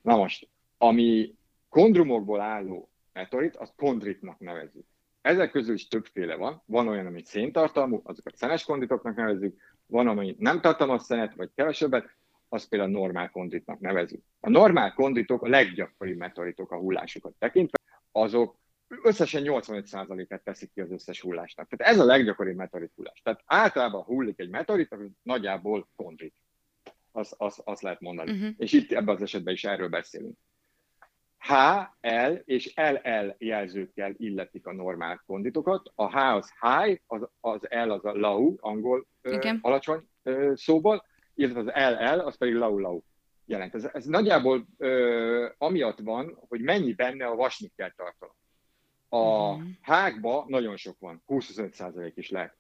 [0.02, 0.47] Na most,
[0.78, 1.36] ami
[1.69, 4.86] kondrumokból álló meteorit, azt kondritnak nevezzük.
[5.21, 6.62] Ezek közül is többféle van.
[6.65, 12.10] Van olyan, ami széntartalmú, azokat szenes kondritoknak nevezzük, van, ami nem tartalmaz szenet, vagy kevesebbet,
[12.49, 14.21] azt például normál kondritnak nevezzük.
[14.39, 17.78] A normál kondritok a leggyakoribb meteoritok a hullásukat tekintve,
[18.12, 18.58] azok
[19.04, 21.67] összesen 85%-et teszik ki az összes hullásnak.
[21.69, 23.21] Tehát ez a leggyakoribb meteorit hullás.
[23.23, 26.34] Tehát általában hullik egy meteorit, akkor nagyjából kondrit.
[27.15, 28.32] Azt az, az lehet mondani.
[28.32, 28.49] Uh-huh.
[28.58, 30.38] És itt ebben az esetben is erről beszélünk.
[31.38, 31.54] H,
[32.02, 35.91] L és LL jelzőkkel illetik a normál konditokat.
[35.95, 41.06] A H az high, az, az L az a low, angol ö, alacsony ö, szóból,
[41.34, 43.02] illetve az LL az pedig low
[43.45, 43.76] jelent.
[43.76, 48.36] Ez, ez nagyjából ö, amiatt van, hogy mennyi benne a vasnikkel tartalom.
[49.10, 49.69] A mm.
[49.82, 52.56] hágba nagyon sok van, 25% is lehet.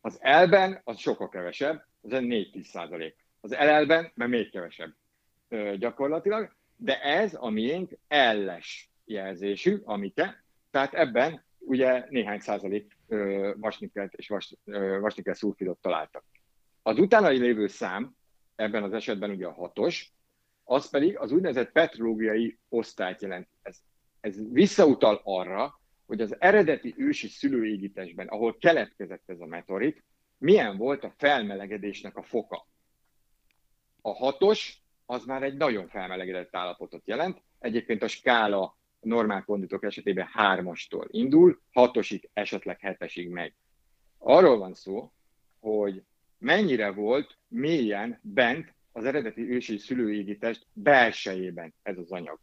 [0.00, 3.23] Az elben az sokkal kevesebb, az 4-10 százalék.
[3.44, 4.94] Az LL-ben mert még kevesebb
[5.78, 12.96] gyakorlatilag, de ez a miénk elles jelzésű, amike, tehát ebben ugye néhány százalék
[13.56, 14.54] vasnikelt és vas,
[15.00, 16.24] vasnikel szulfidot találtak.
[16.82, 18.16] Az utána lévő szám,
[18.56, 20.12] ebben az esetben ugye a hatos,
[20.64, 23.48] az pedig az úgynevezett petrológiai osztályt jelent.
[23.62, 23.78] Ez,
[24.20, 30.04] ez visszautal arra, hogy az eredeti ősi szülőégítésben, ahol keletkezett ez a meteorit,
[30.38, 32.66] milyen volt a felmelegedésnek a foka.
[34.06, 37.42] A hatos az már egy nagyon felmelegedett állapotot jelent.
[37.58, 43.52] Egyébként a skála normál konditok esetében hármastól indul, hatosig, esetleg hetesig megy.
[44.18, 45.12] Arról van szó,
[45.60, 46.02] hogy
[46.38, 52.38] mennyire volt mélyen bent az eredeti ősi szülőégítest belsejében ez az anyag.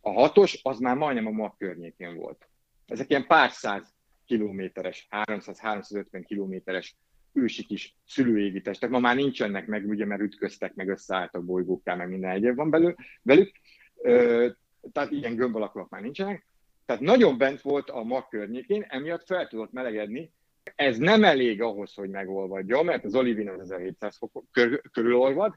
[0.00, 2.48] A hatos az már majdnem a mag környékén volt.
[2.86, 3.94] Ezek ilyen pár száz
[4.26, 6.96] kilométeres, 300-350 kilométeres
[7.36, 8.90] ősi kis szülőégítestek.
[8.90, 12.94] Ma már nincsenek meg, ugye, mert ütköztek, meg összeálltak bolygókká, meg minden egyéb van belül,
[13.22, 13.52] velük.
[13.96, 14.48] Ö,
[14.92, 16.46] tehát ilyen gömb alakúak már nincsenek.
[16.86, 20.32] Tehát nagyon bent volt a mag környékén, emiatt fel tudott melegedni.
[20.74, 24.44] Ez nem elég ahhoz, hogy megolvadjon, mert az olivin az 1700 fok
[24.92, 25.54] körül olvad,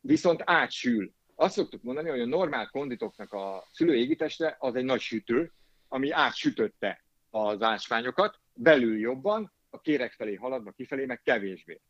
[0.00, 1.12] viszont átsül.
[1.34, 5.52] Azt szoktuk mondani, hogy a normál konditoknak a szülőégíteste az egy nagy sütő,
[5.88, 11.80] ami átsütötte az ásványokat, belül jobban, a kérek felé haladva kifelé, meg kevésbé.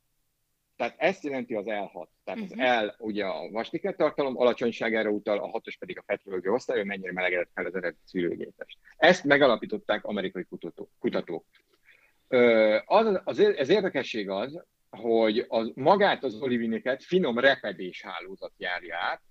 [0.77, 2.07] Tehát ezt jelenti az L6.
[2.25, 2.43] Tehát uh-huh.
[2.43, 2.87] az mhm.
[2.87, 7.13] L ugye a vasniket tartalom alacsonyságára utal, a 6-os pedig a petrológia osztály, hogy mennyire
[7.13, 8.79] melegedett fel az eredeti szűrőgépes.
[8.97, 11.45] Ezt megalapították amerikai kutató, kutatók.
[12.85, 19.23] Az, az, ez érdekesség az, hogy az, magát az oliviniket finom repedés hálózat járja át,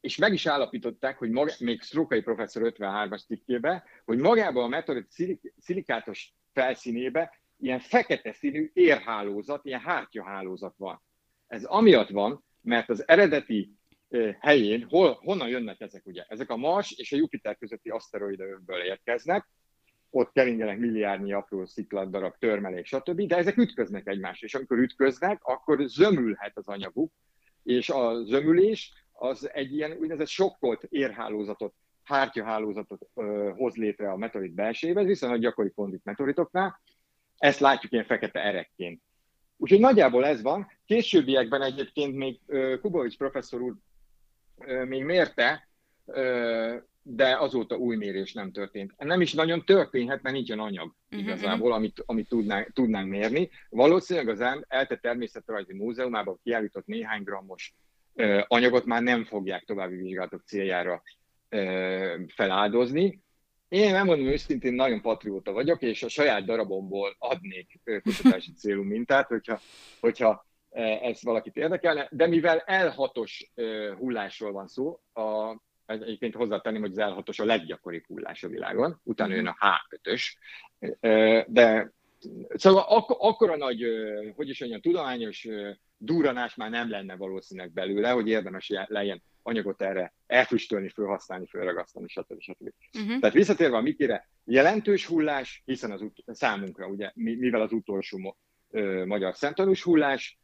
[0.00, 5.54] és meg is állapították, hogy maga, még Strokai professzor 53-as cikkébe, hogy magában a szilik,
[5.58, 11.02] szilikátos felszínébe ilyen fekete színű érhálózat, ilyen hártyahálózat van.
[11.46, 13.72] Ez amiatt van, mert az eredeti
[14.40, 16.24] helyén, hol, honnan jönnek ezek ugye?
[16.28, 19.48] Ezek a Mars és a Jupiter közötti aszteroidövből érkeznek,
[20.10, 25.82] ott keringenek milliárdnyi apró szikladdarab, törmelék, stb., de ezek ütköznek egymásra, és amikor ütköznek, akkor
[25.86, 27.12] zömülhet az anyaguk,
[27.62, 31.74] és a zömülés az egy ilyen úgynevezett sokkolt érhálózatot,
[32.12, 36.80] hártyahálózatot ö, hoz létre a meteorit belsejében, viszonylag gyakori kondit meteoritoknál.
[37.38, 39.02] Ezt látjuk ilyen fekete erekként.
[39.56, 40.70] Úgyhogy nagyjából ez van.
[40.86, 42.40] Későbbiekben egyébként még
[42.80, 43.74] Kubovics professzor úr
[44.86, 45.68] még mérte,
[47.02, 48.94] de azóta új mérés nem történt.
[48.98, 51.76] Nem is nagyon történhet, mert nincsen anyag mhm, igazából, uh-huh.
[51.76, 53.50] amit, amit tudnánk, tudnánk mérni.
[53.68, 57.74] Valószínűleg az ELTE Természetrajzi Múzeumában kiállított néhány grammos
[58.46, 61.02] anyagot már nem fogják további vizsgálatok céljára
[62.26, 63.20] feláldozni.
[63.68, 69.28] Én nem mondom őszintén, nagyon patrióta vagyok, és a saját darabomból adnék kutatási célú mintát,
[69.28, 69.60] hogyha,
[70.00, 70.46] hogyha
[71.02, 73.30] ez valakit érdekelne, de mivel L6-os
[73.98, 79.34] hullásról van szó, a egyébként hozzátenném, hogy az L6-os a leggyakoribb hullás a világon, utána
[79.34, 80.22] jön a H5-ös,
[81.46, 81.92] de
[82.54, 83.84] szóval ak- akkora nagy,
[84.34, 85.48] hogy is mondjam, tudományos
[85.96, 92.40] duranás már nem lenne valószínűleg belőle, hogy érdemes legyen anyagot erre elfüstölni, felhasználni, felragasztani, stb.
[92.40, 92.68] stb.
[92.98, 93.18] Uh-huh.
[93.18, 98.36] Tehát visszatérve a Mikire, jelentős hullás, hiszen az ut- számunkra, ugye, mivel az utolsó
[98.70, 100.38] ö, magyar szemtanús hullás,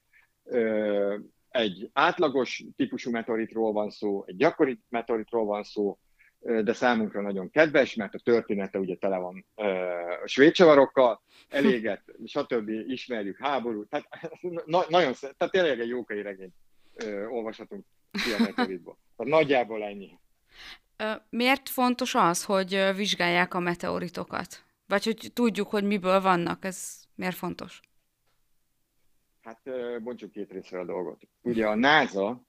[0.45, 1.17] ö,
[1.49, 5.99] egy átlagos típusú meteoritról van szó, egy gyakori meteoritról van szó,
[6.41, 9.47] de számunkra nagyon kedves, mert a története ugye tele van
[10.23, 12.69] a svéd csavarokkal, eléget, stb.
[12.69, 14.07] ismerjük háború, tehát
[14.65, 16.23] na, nagyon tehát tényleg egy jókai
[16.99, 17.85] regényt olvashatunk.
[18.11, 18.83] Tehát
[19.17, 20.19] nagyjából ennyi.
[21.31, 24.65] Miért fontos az, hogy vizsgálják a meteoritokat?
[24.87, 26.65] Vagy hogy tudjuk, hogy miből vannak?
[26.65, 27.81] Ez miért fontos?
[29.43, 29.61] Hát
[30.03, 31.23] bontsuk két részre a dolgot.
[31.43, 32.43] Ugye a NASA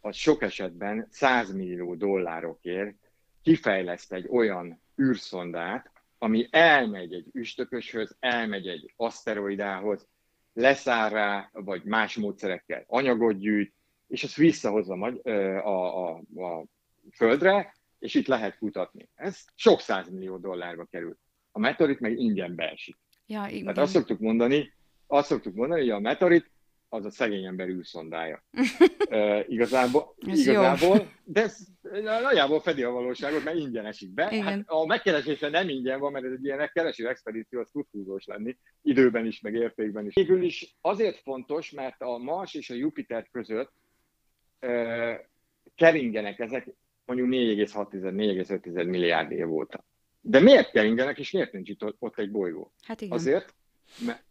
[0.00, 2.96] az sok esetben 100 millió dollárokért
[3.42, 10.08] kifejleszt egy olyan űrszondát, ami elmegy egy üstököshöz, elmegy egy aszteroidához,
[10.52, 13.74] leszáll rá, vagy más módszerekkel anyagot gyűjt,
[14.12, 15.28] és azt visszahozza a,
[15.68, 16.64] a, a, a
[17.16, 19.08] Földre, és itt lehet kutatni.
[19.14, 21.16] Ez sok millió dollárba kerül.
[21.50, 22.96] A meteorit meg ingyen beesik.
[23.26, 23.62] Ja, igen.
[23.62, 24.72] Tehát azt szoktuk mondani,
[25.06, 26.50] azt szoktuk mondani, hogy a meteorit
[26.88, 28.44] az a szegény ember űrszondája.
[29.08, 31.56] e, igazából, igazából de ez
[32.02, 34.28] nagyjából fedi a valóságot, mert ingyen esik be.
[34.30, 34.44] Igen.
[34.44, 38.24] Hát a megkeresése nem ingyen van, mert ez egy ilyen kereső expedíció, az tud húzós
[38.24, 40.14] lenni, időben is, meg értékben is.
[40.14, 43.72] Végül is azért fontos, mert a Mars és a Jupiter között
[45.74, 46.66] keringenek ezek
[47.04, 49.84] mondjuk 4,6-4,5 milliárd év óta.
[50.20, 52.72] De miért keringenek, és miért nincs itt ott egy bolygó?
[52.82, 53.16] Hát igen.
[53.16, 53.54] Azért,
[54.06, 54.22] mert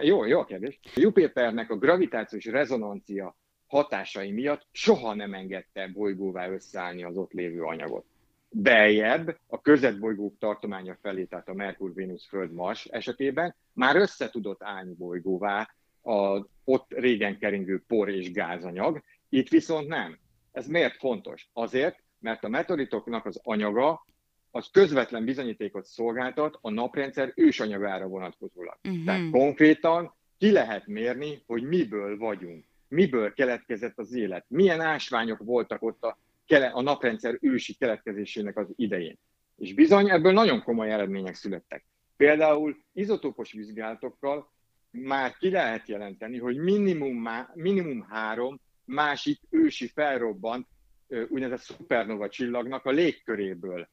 [0.00, 0.78] jó, jó a kérdés.
[0.82, 7.62] A Jupiternek a gravitációs rezonancia hatásai miatt soha nem engedte bolygóvá összeállni az ott lévő
[7.62, 8.04] anyagot.
[8.48, 14.62] Beljebb a közetbolygók tartománya felé, tehát a Merkur, Vénusz, Föld, Mars esetében már össze tudott
[14.62, 20.18] állni bolygóvá a ott régen keringő por és gázanyag, itt viszont nem.
[20.52, 21.48] Ez miért fontos?
[21.52, 24.06] Azért, mert a meteoritoknak az anyaga
[24.50, 28.78] az közvetlen bizonyítékot szolgáltat a naprendszer ősanyagára vonatkozólag.
[28.84, 29.04] Uh-huh.
[29.04, 35.82] Tehát konkrétan ki lehet mérni, hogy miből vagyunk, miből keletkezett az élet, milyen ásványok voltak
[35.82, 36.18] ott a,
[36.72, 39.18] a naprendszer ősi keletkezésének az idején.
[39.56, 41.84] És bizony ebből nagyon komoly eredmények születtek.
[42.16, 44.52] Például izotópos vizsgálatokkal
[44.90, 48.60] már ki lehet jelenteni, hogy minimum, má, minimum három
[48.90, 50.66] másik ősi felrobbant
[51.08, 53.88] úgynevezett szupernova csillagnak a légköréből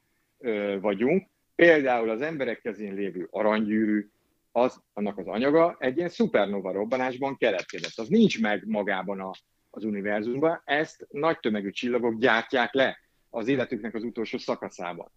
[0.80, 1.28] vagyunk.
[1.56, 4.10] Például az emberek kezén lévő aranygyűrű,
[4.52, 7.98] az, annak az anyaga egy ilyen szupernova robbanásban keletkezett.
[7.98, 9.32] Az nincs meg magában a,
[9.70, 12.98] az univerzumban, ezt nagy tömegű csillagok gyártják le
[13.30, 15.12] az életüknek az utolsó szakaszában.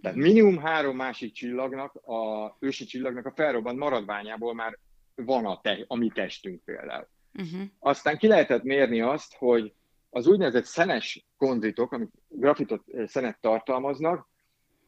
[0.00, 4.78] Tehát minimum három másik csillagnak, a ősi csillagnak a felrobbant maradványából már
[5.14, 7.08] van a, te, a mi testünk például.
[7.38, 7.68] Uh-huh.
[7.78, 9.72] Aztán ki lehetett mérni azt, hogy
[10.10, 14.28] az úgynevezett szenes konzitok, amik grafitot szenet tartalmaznak,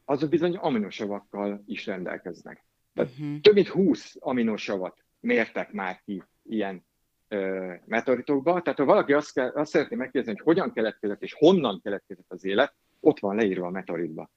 [0.05, 2.63] azok bizony aminosavakkal is rendelkeznek.
[2.93, 3.39] Tehát uh-huh.
[3.39, 6.85] több mint 20 aminosavat mértek már ki ilyen
[7.27, 8.61] ö, meteoritokba.
[8.61, 12.45] Tehát ha valaki azt, kell, azt szeretné megkérdezni, hogy hogyan keletkezett és honnan keletkezett az
[12.45, 14.29] élet, ott van leírva a meteoritba.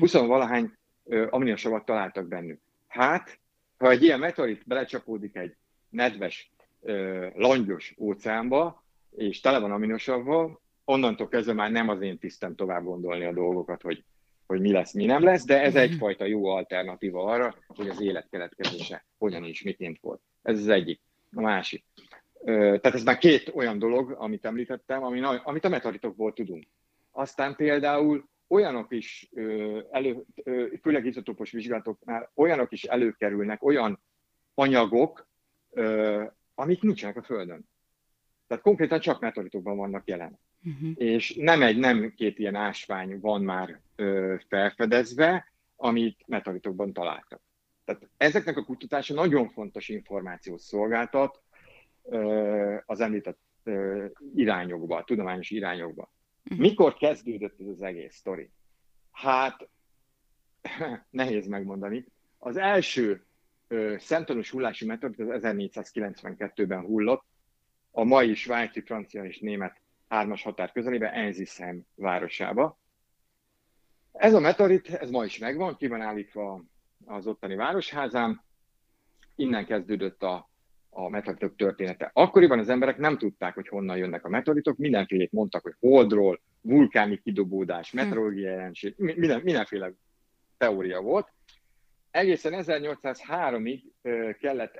[0.00, 0.26] 20 hm.
[0.26, 0.72] valahány
[1.30, 2.60] aminosavat találtak bennük.
[2.88, 3.40] Hát,
[3.78, 5.56] ha egy ilyen meteorit belecsapódik egy
[5.88, 6.50] nedves,
[7.34, 8.84] langyos óceánba,
[9.16, 13.82] és tele van aminosavval, onnantól kezdve már nem az én tisztem tovább gondolni a dolgokat,
[13.82, 14.04] hogy
[14.46, 18.28] hogy mi lesz, mi nem lesz, de ez egyfajta jó alternatíva arra, hogy az élet
[18.30, 20.20] keletkezése hogyan is, miként volt.
[20.42, 21.00] Ez az egyik.
[21.34, 21.84] A másik.
[22.44, 25.02] Tehát ez már két olyan dolog, amit említettem,
[25.44, 26.66] amit a meteoritokból tudunk.
[27.10, 29.30] Aztán például olyanok is,
[29.90, 30.24] elő,
[30.82, 34.00] főleg izotópos vizsgálatoknál olyanok is előkerülnek, olyan
[34.54, 35.28] anyagok,
[36.58, 37.68] amik nincsenek a Földön.
[38.46, 40.38] Tehát konkrétan csak meteoritokban vannak jelen.
[40.64, 40.90] Uh-huh.
[40.94, 47.40] És nem egy, nem két ilyen ásvány van már ö, felfedezve, amit meteoritokban találtak.
[47.84, 51.42] Tehát ezeknek a kutatása nagyon fontos információt szolgáltat
[52.02, 56.10] ö, az említett ö, irányokba, tudományos irányokba.
[56.44, 56.58] Uh-huh.
[56.58, 58.50] Mikor kezdődött ez az egész sztori?
[59.10, 59.68] Hát,
[61.10, 62.06] nehéz megmondani.
[62.38, 63.24] Az első
[63.98, 67.24] szemtanús hullási meteorit az 1492-ben hullott,
[67.90, 72.78] a mai svájci, francia és német hármas határ közelében, Enzisheim városába.
[74.12, 76.64] Ez a meteorit, ez ma is megvan, ki van állítva
[77.04, 78.44] az ottani városházán,
[79.34, 80.50] innen kezdődött a,
[80.90, 82.10] a meteoritok története.
[82.12, 87.20] Akkoriban az emberek nem tudták, hogy honnan jönnek a meteoritok, mindenfélét mondtak, hogy holdról, vulkáni
[87.22, 87.96] kidobódás, hm.
[87.96, 89.92] meteorológiai jelenség, minden, mindenféle
[90.56, 91.32] teória volt.
[92.16, 93.82] Egészen 1803-ig
[94.38, 94.76] kellett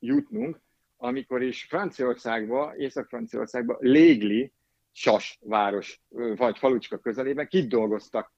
[0.00, 0.60] eljutnunk,
[0.96, 4.52] amikor is Franciaországba, Észak-Franciaországba Légli,
[4.92, 6.00] Sas város,
[6.36, 8.32] vagy falucska közelében kidolgoztak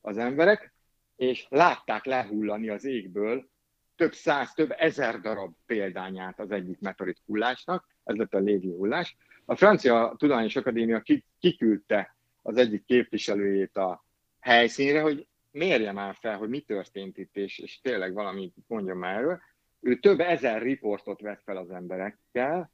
[0.00, 0.74] az emberek,
[1.16, 3.48] és látták lehullani az égből
[3.96, 9.16] több száz, több ezer darab példányát az egyik meteorit hullásnak, ez lett a légi hullás.
[9.44, 11.02] A Francia Tudományos Akadémia
[11.40, 14.04] kiküldte az egyik képviselőjét a
[14.40, 19.16] helyszínre, hogy mérje már fel, hogy mi történt itt, és, és tényleg valamit mondjon már
[19.16, 19.40] erről.
[19.80, 22.70] Ő több ezer riportot vett fel az emberekkel,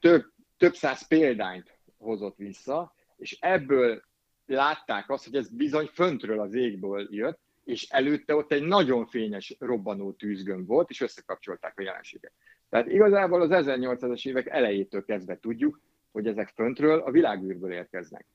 [0.00, 0.24] több,
[0.56, 4.02] több száz példányt hozott vissza, és ebből
[4.46, 9.56] látták azt, hogy ez bizony föntről az égből jött, és előtte ott egy nagyon fényes
[9.58, 12.32] robbanó tűzgömb volt, és összekapcsolták a jelenséget.
[12.68, 15.80] Tehát igazából az 1800-as évek elejétől kezdve tudjuk,
[16.12, 18.26] hogy ezek föntről a világűrből érkeznek.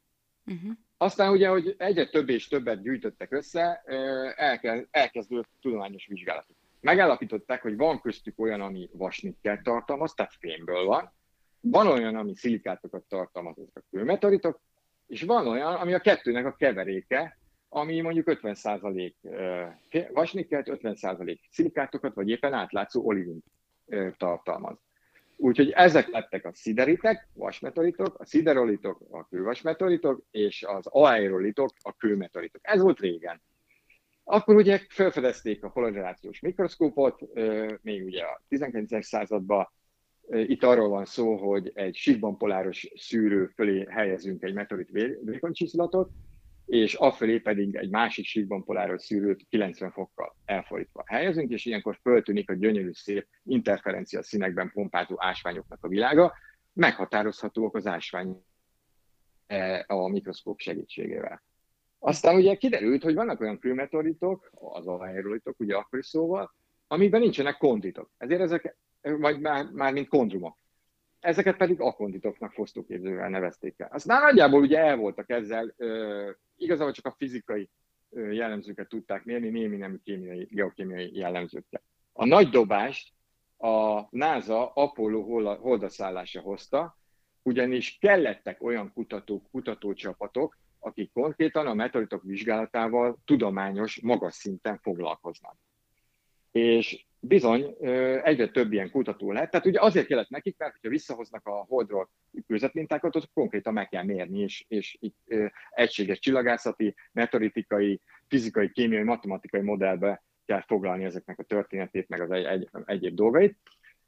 [0.45, 0.71] Uh-huh.
[0.97, 3.83] Aztán ugye, hogy egyre több és többet gyűjtöttek össze,
[4.91, 6.55] elkezdődött tudományos vizsgálatok.
[6.79, 11.13] Megállapították, hogy van köztük olyan, ami vasnikkel tartalmaz, tehát fémből van,
[11.59, 14.61] van olyan, ami szilikátokat tartalmaz, ezek a kőmeteoritok,
[15.07, 17.39] és van olyan, ami a kettőnek a keveréke,
[17.69, 19.13] ami mondjuk 50%
[20.13, 23.45] vasnikkelt, 50% szilikátokat, vagy éppen átlátszó olivint
[24.17, 24.77] tartalmaz.
[25.43, 32.61] Úgyhogy ezek lettek a szideritek, vasmeteoritok, a sziderolitok, a kővasmeteoritok, és az aerolitok, a kőmeteoritok.
[32.63, 33.41] Ez volt régen.
[34.23, 37.21] Akkor ugye felfedezték a polarizációs mikroszkópot,
[37.81, 39.05] még ugye a 19.
[39.05, 39.71] században.
[40.29, 44.89] Itt arról van szó, hogy egy síkban poláros szűrő fölé helyezünk egy meteorit
[45.21, 46.09] vékonycsíszlatot,
[46.71, 52.49] és afelé pedig egy másik síkban poláros szűrőt 90 fokkal elfordítva helyezünk, és ilyenkor föltűnik
[52.49, 56.33] a gyönyörű szép interferencia színekben pompázó ásványoknak a világa,
[56.73, 58.43] meghatározhatóak az ásvány
[59.47, 61.43] e, a mikroszkóp segítségével.
[61.99, 66.55] Aztán ugye kiderült, hogy vannak olyan kőmeteoritok, az aerolitok, ugye akkori szóval,
[66.87, 68.11] amikben nincsenek konditok.
[68.17, 70.57] Ezért ezek, vagy már, már mint kondrumok
[71.21, 73.89] ezeket pedig akonditoknak fosztóképzővel nevezték el.
[73.91, 76.29] Aztán nagyjából ugye el voltak ezzel, ö,
[76.61, 77.69] igazából csak a fizikai
[78.13, 81.81] jellemzőket tudták mérni, némi nemű kémiai, geokémiai jellemzőkkel.
[82.13, 83.13] A nagy dobást
[83.57, 85.21] a NASA Apollo
[85.55, 86.97] holdaszállása hozta,
[87.41, 95.57] ugyanis kellettek olyan kutatók, kutatócsapatok, akik konkrétan a meteoritok vizsgálatával tudományos, magas szinten foglalkoznak.
[96.51, 97.75] És bizony
[98.23, 99.51] egyre több ilyen kutató lett.
[99.51, 102.09] Tehát ugye azért kellett nekik, mert ha visszahoznak a holdról
[102.47, 105.33] kőzetmintákat, ott konkrétan meg kell mérni, és, és itt
[105.69, 112.43] egységes csillagászati, meteoritikai, fizikai, kémiai, matematikai modellbe kell foglalni ezeknek a történetét, meg az egy,
[112.43, 113.57] egy, egyéb dolgait.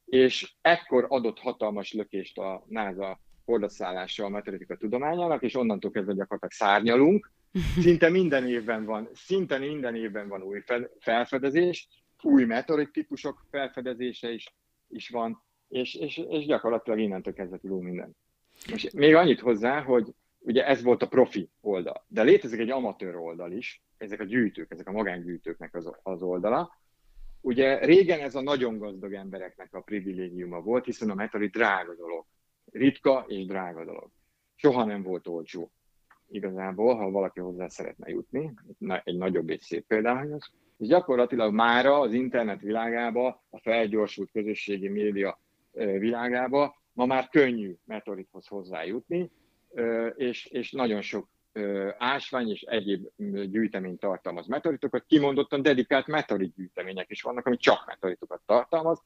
[0.06, 6.52] És ekkor adott hatalmas lökést a NASA hordaszállása a meteoritika tudományának, és onnantól kezdve gyakorlatilag
[6.52, 7.32] szárnyalunk.
[7.82, 10.64] Szinte minden évben van, szinte minden évben van új
[11.00, 11.88] felfedezés,
[12.26, 14.56] új meteorit típusok felfedezése is,
[14.88, 18.16] is van, és, és, és gyakorlatilag innentől kezdve tudunk minden.
[18.70, 23.16] Most még annyit hozzá, hogy ugye ez volt a profi oldal, de létezik egy amatőr
[23.16, 26.78] oldal is, ezek a gyűjtők, ezek a magángyűjtőknek az, az oldala.
[27.42, 32.26] Ugye régen ez a nagyon gazdag embereknek a privilégiuma volt, hiszen a meteorit drága dolog.
[32.72, 34.10] Ritka és drága dolog.
[34.56, 35.72] Soha nem volt olcsó.
[36.28, 38.54] Igazából, ha valaki hozzá szeretne jutni,
[39.04, 40.52] egy nagyobb és szép példához,
[40.84, 45.40] és gyakorlatilag mára az internet világába, a felgyorsult közösségi média
[45.74, 49.32] világába ma már könnyű meteorithoz hozzájutni,
[50.16, 51.28] és, és nagyon sok
[51.98, 53.08] ásvány és egyéb
[53.50, 59.02] gyűjtemény tartalmaz meteoritokat, kimondottan dedikált meteorit gyűjtemények is vannak, ami csak meteoritokat tartalmaz.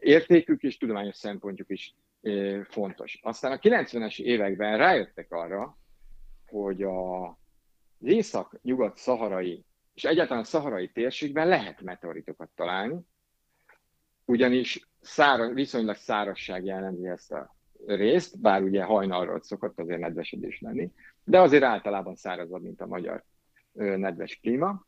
[0.00, 1.94] Értékük és tudományos szempontjuk is
[2.68, 3.18] fontos.
[3.22, 5.76] Aztán a 90-es években rájöttek arra,
[6.46, 7.38] hogy a
[8.00, 9.64] észak-nyugat-szaharai
[9.94, 13.00] és egyáltalán a szaharai térségben lehet meteoritokat találni,
[14.24, 20.90] ugyanis szára, viszonylag szárazság jellemzi ezt a részt, bár ugye hajnalról szokott azért nedvesedés lenni,
[21.24, 23.24] de azért általában szárazabb, mint a magyar
[23.72, 24.86] nedves klíma,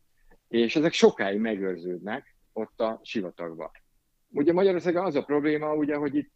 [0.48, 3.70] és ezek sokáig megőrződnek ott a sivatagban.
[4.28, 6.34] Ugye Magyarországon az a probléma, ugye, hogy itt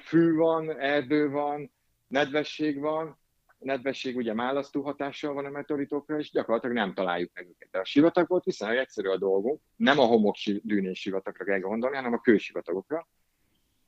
[0.00, 1.72] fű van, erdő van,
[2.06, 3.17] nedvesség van,
[3.58, 7.68] nedvesség ugye málasztó hatással van a meteoritokra, és gyakorlatilag nem találjuk meg őket.
[7.70, 11.96] De a sivatag volt viszonylag egyszerű a dolgunk, nem a homok dűnés sivatagra kell gondolni,
[11.96, 13.08] hanem a kősivatagokra.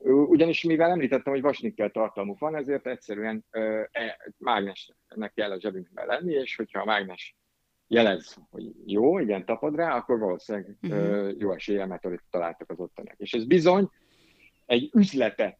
[0.03, 3.89] Ugyanis mivel említettem, hogy vasnikkel tartalmuk van, ezért egyszerűen e,
[4.37, 7.35] mágnesnek kell a zsebünkben lenni, és hogyha a mágnes
[7.87, 11.31] jelez, hogy jó, igen, tapad rá, akkor valószínűleg uh-huh.
[11.37, 13.15] jó esélye meteorit találtak az ottanak.
[13.17, 13.89] És ez bizony
[14.65, 15.57] egy üzletet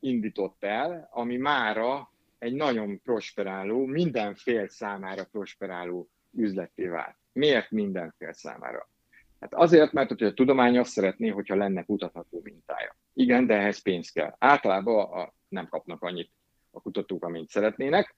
[0.00, 7.16] indított el, ami mára egy nagyon prosperáló, mindenfél számára prosperáló üzleté vált.
[7.32, 8.88] Miért mindenfél számára?
[9.40, 12.96] Hát azért, mert hogy a tudomány azt szeretné, hogyha lenne kutatható mintája.
[13.14, 14.34] Igen, de ehhez pénz kell.
[14.38, 16.30] Általában a, nem kapnak annyit
[16.70, 18.16] a kutatók, amint szeretnének.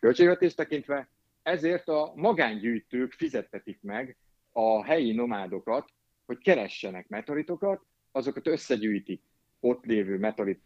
[0.00, 1.08] Költségvetést tekintve,
[1.42, 4.16] ezért a magángyűjtők fizettetik meg
[4.52, 5.88] a helyi nomádokat,
[6.26, 9.22] hogy keressenek meteoritokat, azokat összegyűjtik
[9.64, 10.62] ott lévő meteorit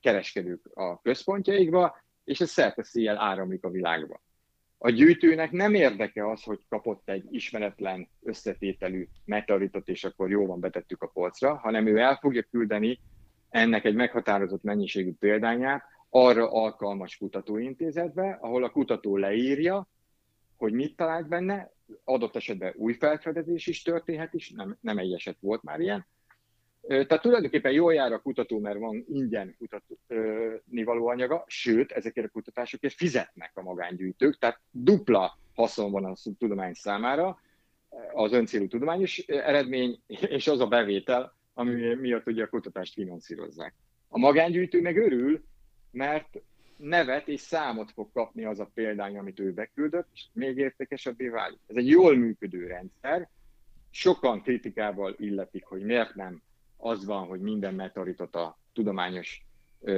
[0.00, 4.22] kereskedők a központjaikba, és ez szerte széjjel áramlik a világba.
[4.78, 10.60] A gyűjtőnek nem érdeke az, hogy kapott egy ismeretlen összetételű meteoritot, és akkor jó van,
[10.60, 13.00] betettük a polcra, hanem ő el fogja küldeni
[13.48, 19.88] ennek egy meghatározott mennyiségű példányát arra alkalmas kutatóintézetbe, ahol a kutató leírja,
[20.56, 21.72] hogy mit talált benne,
[22.04, 26.06] adott esetben új felfedezés is történhet is, nem, nem egy eset volt már ilyen,
[26.86, 32.30] tehát tulajdonképpen jól jár a kutató, mert van ingyen kutatni való anyaga, sőt, ezekért a
[32.30, 37.38] kutatásokért fizetnek a magángyűjtők, tehát dupla haszon van a tudomány számára,
[38.12, 43.74] az öncélú tudományos eredmény, és az a bevétel, ami miatt ugye a kutatást finanszírozzák.
[44.08, 45.44] A magángyűjtő meg örül,
[45.90, 46.42] mert
[46.76, 51.58] nevet és számot fog kapni az a példány, amit ő beküldött, és még értékesebbé válik.
[51.66, 53.28] Ez egy jól működő rendszer,
[53.90, 56.42] sokan kritikával illetik, hogy miért nem
[56.76, 59.44] az van, hogy minden meteoritot a tudományos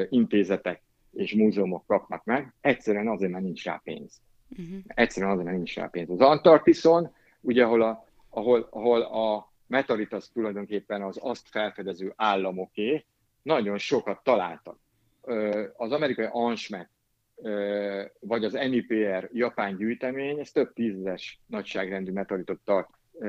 [0.09, 4.21] intézetek és múzeumok kapnak meg, egyszerűen azért, mert nincs rá pénz.
[4.49, 4.79] Uh-huh.
[4.87, 6.11] Egyszerűen azért, mert nincs rá pénz.
[6.11, 13.05] Az Antarktiszon, ugye, ahol a, ahol, ahol a meteorit az tulajdonképpen az azt felfedező államoké,
[13.43, 14.79] nagyon sokat találtak.
[15.77, 16.91] Az amerikai ANSMET,
[18.21, 22.89] vagy az NIPR japán gyűjtemény, ez több tízes nagyságrendű meteoritot tart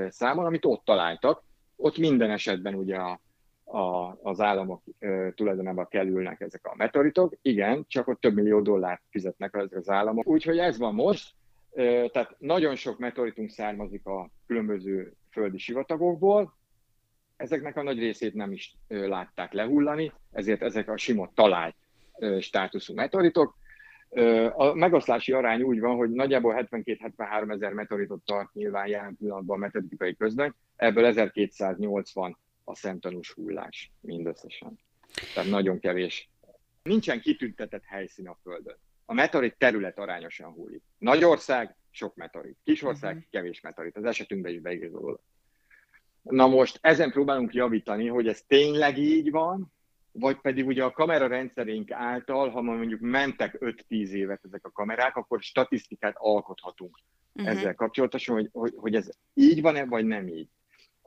[0.10, 1.44] számon, amit ott találtak.
[1.76, 3.20] Ott minden esetben ugye a
[3.68, 7.34] a, az államok e, tulajdonába kerülnek ezek a meteoritok.
[7.42, 10.28] Igen, csak ott több millió dollárt fizetnek ezek az államok.
[10.28, 11.34] Úgyhogy ez van most.
[11.74, 16.54] E, tehát nagyon sok meteoritunk származik a különböző földi sivatagokból.
[17.36, 21.76] Ezeknek a nagy részét nem is e, látták lehullani, ezért ezek a sima talált
[22.40, 23.56] státuszú meteoritok.
[24.54, 29.60] A megoszlási arány úgy van, hogy nagyjából 72-73 ezer meteoritot tart nyilván jelen pillanatban a
[29.60, 32.38] meteoritikai közben, ebből 1280
[32.68, 34.80] a szemtanús hullás mindösszesen.
[35.34, 36.30] Tehát nagyon kevés.
[36.84, 38.78] Nincsen kitüntetett helyszín a Földön.
[39.06, 40.82] A meteorit terület arányosan hullik.
[40.98, 42.58] Nagy ország, sok meteorit.
[42.64, 43.30] Kis ország, uh-huh.
[43.32, 43.98] kevés meteorit.
[43.98, 45.24] Az esetünkben is beigazolódott.
[46.22, 49.72] Na most ezen próbálunk javítani, hogy ez tényleg így van,
[50.12, 55.42] vagy pedig ugye a kamerarendszerünk által, ha mondjuk mentek 5-10 évet ezek a kamerák, akkor
[55.42, 56.98] statisztikát alkothatunk
[57.34, 57.52] uh-huh.
[57.52, 60.50] ezzel kapcsolatosan, hogy, hogy, hogy ez így van-e, vagy nem így.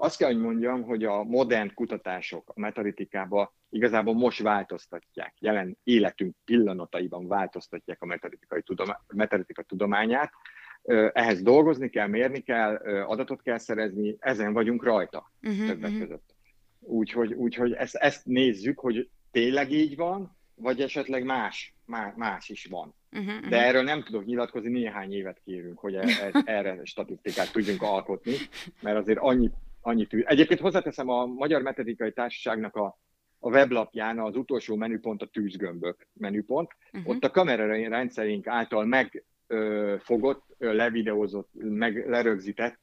[0.03, 6.37] Azt kell, hogy mondjam, hogy a modern kutatások a metaritikában igazából most változtatják, jelen életünk
[6.45, 10.33] pillanataiban változtatják a metaritikai tudoma, metaritika tudományát.
[11.13, 12.75] Ehhez dolgozni kell, mérni kell,
[13.07, 16.01] adatot kell szerezni, ezen vagyunk rajta uh-huh, többek uh-huh.
[16.01, 16.35] között.
[16.81, 22.67] Úgyhogy, úgyhogy ezt, ezt nézzük, hogy tényleg így van, vagy esetleg más, más, más is
[22.67, 22.95] van.
[23.13, 27.83] Uh-huh, De erről nem tudok nyilatkozni, néhány évet kérünk, hogy e, e, erre statisztikát tudjunk
[27.83, 28.35] alkotni,
[28.83, 30.21] mert azért annyi annyi tű.
[30.21, 32.99] Egyébként hozzáteszem a Magyar Metodikai Társaságnak a,
[33.39, 36.71] a weblapján az utolsó menüpont a tűzgömbök menüpont.
[36.93, 37.15] Uh-huh.
[37.15, 42.79] Ott a kamerarendszerünk által megfogott, levideózott, meg lerögzített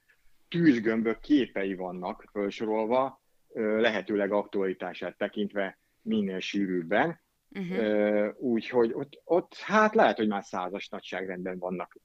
[0.48, 3.22] tűzgömbök képei vannak felsorolva,
[3.54, 7.22] lehetőleg aktualitását tekintve minél sűrűbben.
[7.50, 8.34] Uh-huh.
[8.38, 11.98] Úgyhogy ott, ott hát lehet, hogy már százas nagyságrendben vannak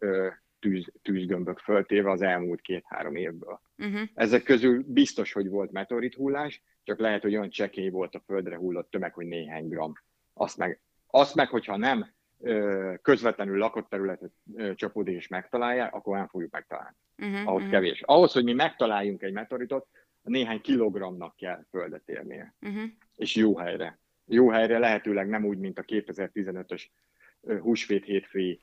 [0.63, 3.61] tűz, tűzgömbök föltéve az elmúlt két-három évből.
[3.79, 4.01] Uh-huh.
[4.15, 8.57] Ezek közül biztos, hogy volt meteorit hullás, csak lehet, hogy olyan csekély volt a földre
[8.57, 9.93] hullott tömeg, hogy néhány gram.
[10.35, 12.13] Azt meg, azt meg hogyha nem
[13.03, 14.33] közvetlenül lakott területet
[14.75, 16.97] csapódik és megtalálják, akkor nem fogjuk megtalálni.
[17.19, 17.71] Uh-huh, Ahhoz uh-huh.
[17.71, 18.03] kevés.
[18.03, 19.87] Ahhoz, hogy mi megtaláljunk egy meteoritot,
[20.23, 22.55] néhány kilogramnak kell földet érnie.
[22.61, 22.83] Uh-huh.
[23.17, 23.99] És jó helyre.
[24.27, 26.83] Jó helyre lehetőleg nem úgy, mint a 2015-ös
[27.61, 28.61] húsvét hétfői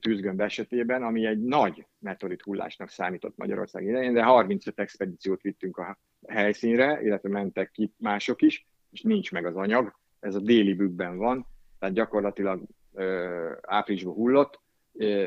[0.00, 5.98] tűzgömb esetében, ami egy nagy meteorit hullásnak számított Magyarország idején, de 35 expedíciót vittünk a
[6.26, 9.94] helyszínre, illetve mentek ki mások is, és nincs meg az anyag.
[10.20, 11.46] Ez a déli bükkben van,
[11.78, 12.62] tehát gyakorlatilag
[12.94, 14.60] ö, áprilisban hullott,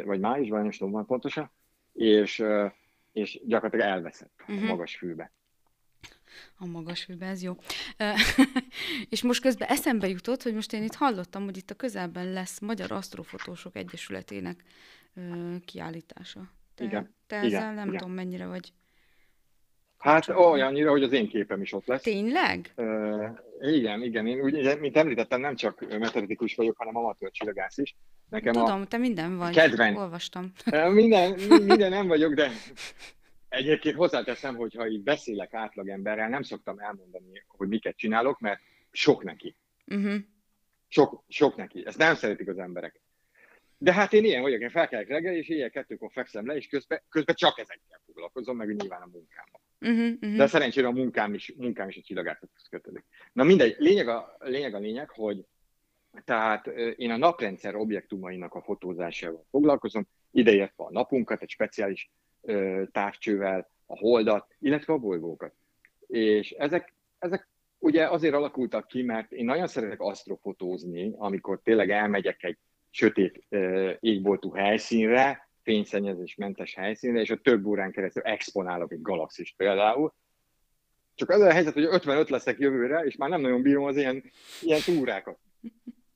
[0.06, 1.52] vagy májusban, nem tudom már pontosan,
[1.94, 2.44] és,
[3.12, 4.56] és gyakorlatilag elveszett uh-huh.
[4.56, 4.68] a mhm.
[4.68, 5.32] magas fűbe.
[6.58, 7.56] A magas fűbe, ez jó.
[9.10, 12.60] és most közben eszembe jutott, hogy most én itt hallottam, hogy itt a közelben lesz
[12.60, 14.64] Magyar Asztrofotósok Egyesületének
[15.66, 16.52] kiállítása.
[16.76, 17.16] Te, igen.
[17.28, 17.98] Te ezzel igen, nem igen.
[17.98, 18.74] tudom, mennyire vagy.
[19.98, 22.02] Hát olyannyira, hogy az én képem is ott lesz.
[22.02, 22.74] Tényleg?
[22.76, 23.30] Uh,
[23.60, 24.28] igen, igen.
[24.28, 27.96] Én ugye, mint említettem, nem csak meteoritikus vagyok, hanem amatőr csillagász is.
[28.30, 29.54] Nekem Tudom, a te minden vagy.
[29.54, 29.96] Kedven...
[29.96, 30.52] Olvastam.
[30.92, 32.52] Minden, minden nem vagyok, de
[33.50, 38.60] egyébként hozzáteszem, hogy ha így beszélek átlagemberrel, nem szoktam elmondani, hogy miket csinálok, mert
[38.92, 39.56] sok neki.
[39.86, 40.16] Uh-huh.
[40.88, 41.86] Sok, sok neki.
[41.86, 43.02] Ezt nem szeretik az emberek.
[43.78, 47.02] De hát én ilyen vagyok, én felkelek reggel, és ilyen kettőkor fekszem le, és közben,
[47.10, 49.62] közben csak ezekkel foglalkozom, meg nyilván a munkámmal.
[49.82, 50.38] Uh-huh, uh-huh.
[50.38, 53.06] De szerencsére a munkám is, munkám is a csillagászathoz kötődik.
[53.34, 55.46] Na mindegy, lényeg a, lényeg a lényeg, hogy
[56.26, 62.12] tehát én a naprendszer objektumainak a fotózásával foglalkozom, ideértve a napunkat, egy speciális
[62.92, 65.54] távcsővel, a holdat, illetve a bolygókat.
[66.08, 67.48] És ezek, ezek
[67.78, 72.58] ugye azért alakultak ki, mert én nagyon szeretek asztrofotózni, amikor tényleg elmegyek egy
[72.90, 73.46] sötét
[74.00, 80.14] égboltú helyszínre, fényszennyezésmentes helyszínre, és a több órán keresztül exponálok egy galaxist például.
[81.16, 84.24] Csak az a helyzet, hogy 55 leszek jövőre, és már nem nagyon bírom az ilyen,
[84.62, 85.38] ilyen túrákat.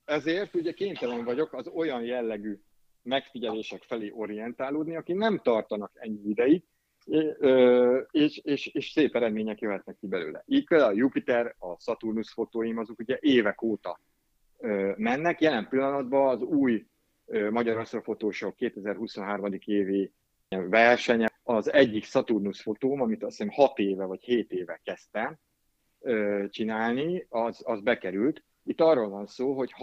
[0.05, 2.59] Ezért ugye kénytelen vagyok az olyan jellegű
[3.03, 6.63] megfigyelések felé orientálódni, akik nem tartanak ennyi ideig,
[8.11, 10.43] és, és, és szép eredmények jöhetnek ki belőle.
[10.45, 13.99] Így a Jupiter, a Saturnus fotóim azok ugye évek óta
[14.95, 15.41] mennek.
[15.41, 16.85] Jelen pillanatban az új
[17.49, 19.59] Magyar Asztrofotósok 2023.
[19.65, 20.11] évi
[20.49, 25.37] versenye az egyik Saturnus fotóm, amit azt hiszem 6 éve vagy 7 éve kezdtem
[26.49, 28.43] csinálni, az, az bekerült.
[28.63, 29.73] Itt arról van szó, hogy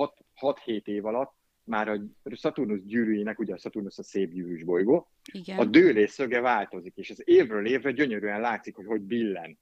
[0.41, 1.33] 6-7 év alatt
[1.71, 2.01] már a
[2.35, 5.59] Saturnus gyűrűjének, ugye a Saturnus a szép gyűrűs bolygó, Igen.
[5.59, 9.59] a dőlésszöge változik, és az évről évre gyönyörűen látszik, hogy hogy billen,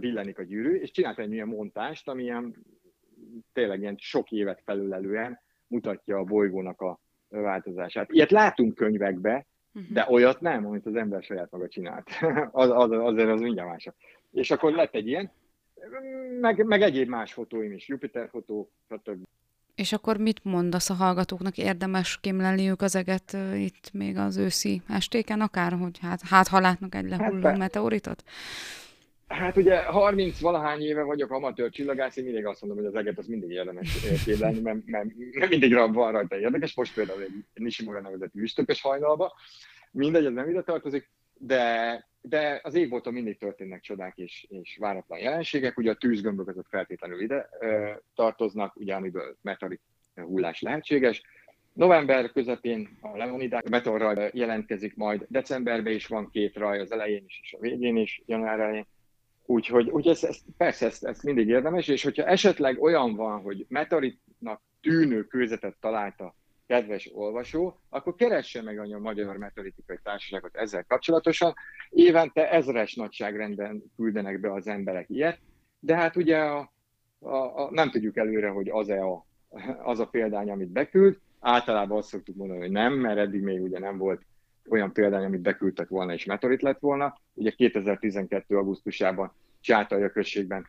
[0.00, 2.54] billenik a gyűrű, és csináltam egy ilyen montást, ami ilyen,
[3.52, 8.12] tényleg ilyen sok évet felülelően mutatja a bolygónak a változását.
[8.12, 9.92] Ilyet látunk könyvekbe, uh-huh.
[9.92, 12.10] de olyat nem, amit az ember saját maga csinált.
[12.50, 13.94] az, az, azért az mindjárt másabb.
[14.32, 15.30] És akkor lett egy ilyen,
[16.40, 19.26] meg, meg egyéb más fotóim is, Jupiter fotó, stb.
[19.80, 21.58] És akkor mit mondasz a hallgatóknak?
[21.58, 26.94] Érdemes kémlelniük az eget itt még az őszi estéken, akár, hogy hát, hát ha látnak
[26.94, 28.24] egy lehulló hát, meteoritot?
[29.28, 33.18] Hát ugye 30 valahány éve vagyok amatőr csillagász, én mindig azt mondom, hogy az eget
[33.18, 36.74] az mindig érdemes kémlelni, mert, mert, mert mindig van rajta érdekes.
[36.74, 39.34] Most például egy Nishimura nevezetű üstökös hajnalba.
[39.90, 45.18] Mindegy, ez nem ide tartozik, de, de az égbolton mindig történnek csodák és, és váratlan
[45.18, 45.78] jelenségek.
[45.78, 49.80] Ugye a tűzgömbök azok feltétlenül ide ö, tartoznak, ugye amiből meteorit
[50.14, 51.22] hullás lehetséges.
[51.72, 57.40] November közepén a Leonidák meteorral jelentkezik majd, decemberben is van két raj, az elején is
[57.42, 58.86] és a végén is, január elején.
[59.46, 63.66] Úgyhogy, úgyhogy ez, ez, persze ezt, ezt mindig érdemes, és hogyha esetleg olyan van, hogy
[63.68, 66.34] meteoritnak tűnő kőzetet találta
[66.70, 71.54] kedves olvasó, akkor keresse meg a Magyar Meteoritikai Társaságot ezzel kapcsolatosan.
[71.88, 75.38] Évente ezres nagyságrenden küldenek be az emberek ilyet,
[75.80, 76.72] de hát ugye a,
[77.18, 79.26] a, a, nem tudjuk előre, hogy az-e a,
[79.82, 81.18] az a példány, amit beküld.
[81.40, 84.22] Általában azt szoktuk mondani, hogy nem, mert eddig még ugye nem volt
[84.68, 87.20] olyan példány, amit beküldtek volna, és meteorit lett volna.
[87.34, 88.56] Ugye 2012.
[88.56, 90.66] augusztusában Csátalja községben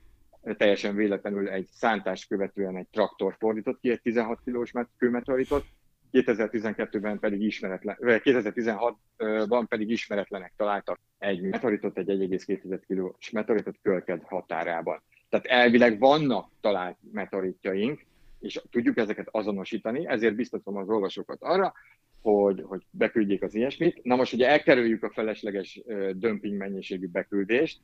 [0.57, 5.65] teljesen véletlenül egy szántást követően egy traktor fordított ki egy 16 kilós kőmeteoritot,
[6.11, 15.01] 2012-ben pedig ismeretlen, 2016-ban pedig ismeretlenek találtak egy meteoritot, egy 1,2 kilós meteoritot Kölked határában.
[15.29, 18.05] Tehát elvileg vannak talált meteoritjaink,
[18.39, 21.73] és tudjuk ezeket azonosítani, ezért biztatom az olvasókat arra,
[22.21, 24.03] hogy, hogy beküldjék az ilyesmit.
[24.03, 25.81] Na most ugye elkerüljük a felesleges
[26.13, 27.79] dömping mennyiségű beküldést,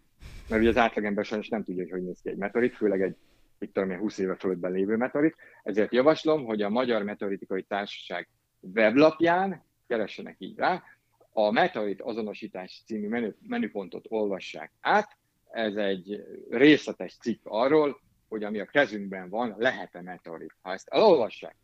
[0.49, 3.15] mert ugye az átlagember sajnos nem tudja, hogy hogy néz ki egy meteorit, főleg egy
[3.59, 5.35] itt tudom én, 20 éve fölöttben lévő meteorit.
[5.63, 8.27] Ezért javaslom, hogy a Magyar Meteoritikai Társaság
[8.59, 10.83] weblapján, keressenek így rá,
[11.31, 15.17] a Meteorit azonosítás című menü, menüpontot olvassák át.
[15.51, 20.55] Ez egy részletes cikk arról, hogy ami a kezünkben van, lehet-e meteorit.
[20.61, 21.55] Ha ezt elolvassák,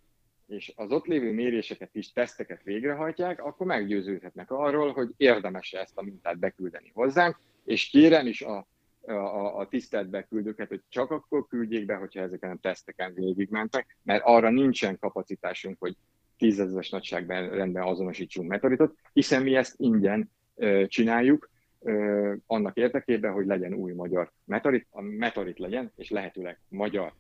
[0.48, 6.04] és az ott lévő méréseket is, teszteket végrehajtják, akkor meggyőződhetnek arról, hogy érdemes ezt a
[6.04, 8.68] mintát beküldeni hozzánk, és kérem is a
[9.08, 14.24] a, a tisztelt beküldőket, hogy csak akkor küldjék be, hogyha ezeken a teszteken végigmentek, mert
[14.26, 15.96] arra nincsen kapacitásunk, hogy
[16.38, 21.50] tízezeres nagyságban rendben azonosítsunk meteoritot, hiszen mi ezt ingyen ö, csináljuk,
[21.80, 27.14] ö, annak érdekében, hogy legyen új magyar meteorit, a meteorit legyen, és lehetőleg magyar.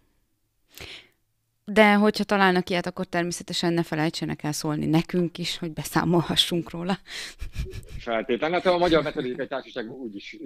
[1.66, 6.98] De hogyha találnak ilyet, akkor természetesen ne felejtsenek el szólni nekünk is, hogy beszámolhassunk róla.
[8.00, 8.56] Feltétlenül.
[8.56, 10.38] Hát a Magyar Metodikai Társaság úgyis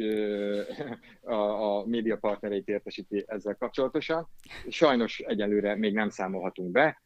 [1.22, 4.28] a, a média partnereit értesíti ezzel kapcsolatosan.
[4.70, 7.01] Sajnos egyelőre még nem számolhatunk be,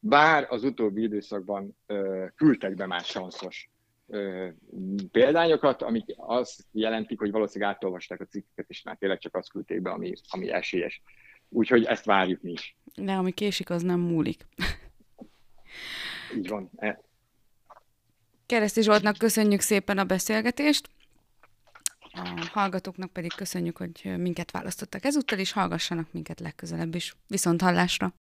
[0.00, 1.76] bár az utóbbi időszakban
[2.36, 3.70] küldtek be már sanszos
[5.12, 9.82] példányokat, amik azt jelentik, hogy valószínűleg átolvasták a cikkeket, és már tényleg csak azt küldték
[9.82, 11.02] be, ami, ami esélyes.
[11.48, 12.76] Úgyhogy ezt várjuk mi is.
[12.94, 14.46] De ami késik, az nem múlik.
[16.36, 16.70] Így van.
[16.76, 17.00] E-
[18.46, 20.90] Kereszti Zsoltnak köszönjük szépen a beszélgetést.
[22.12, 27.16] A hallgatóknak pedig köszönjük, hogy minket választottak ezúttal, és hallgassanak minket legközelebb is.
[27.26, 28.12] Viszont hallásra!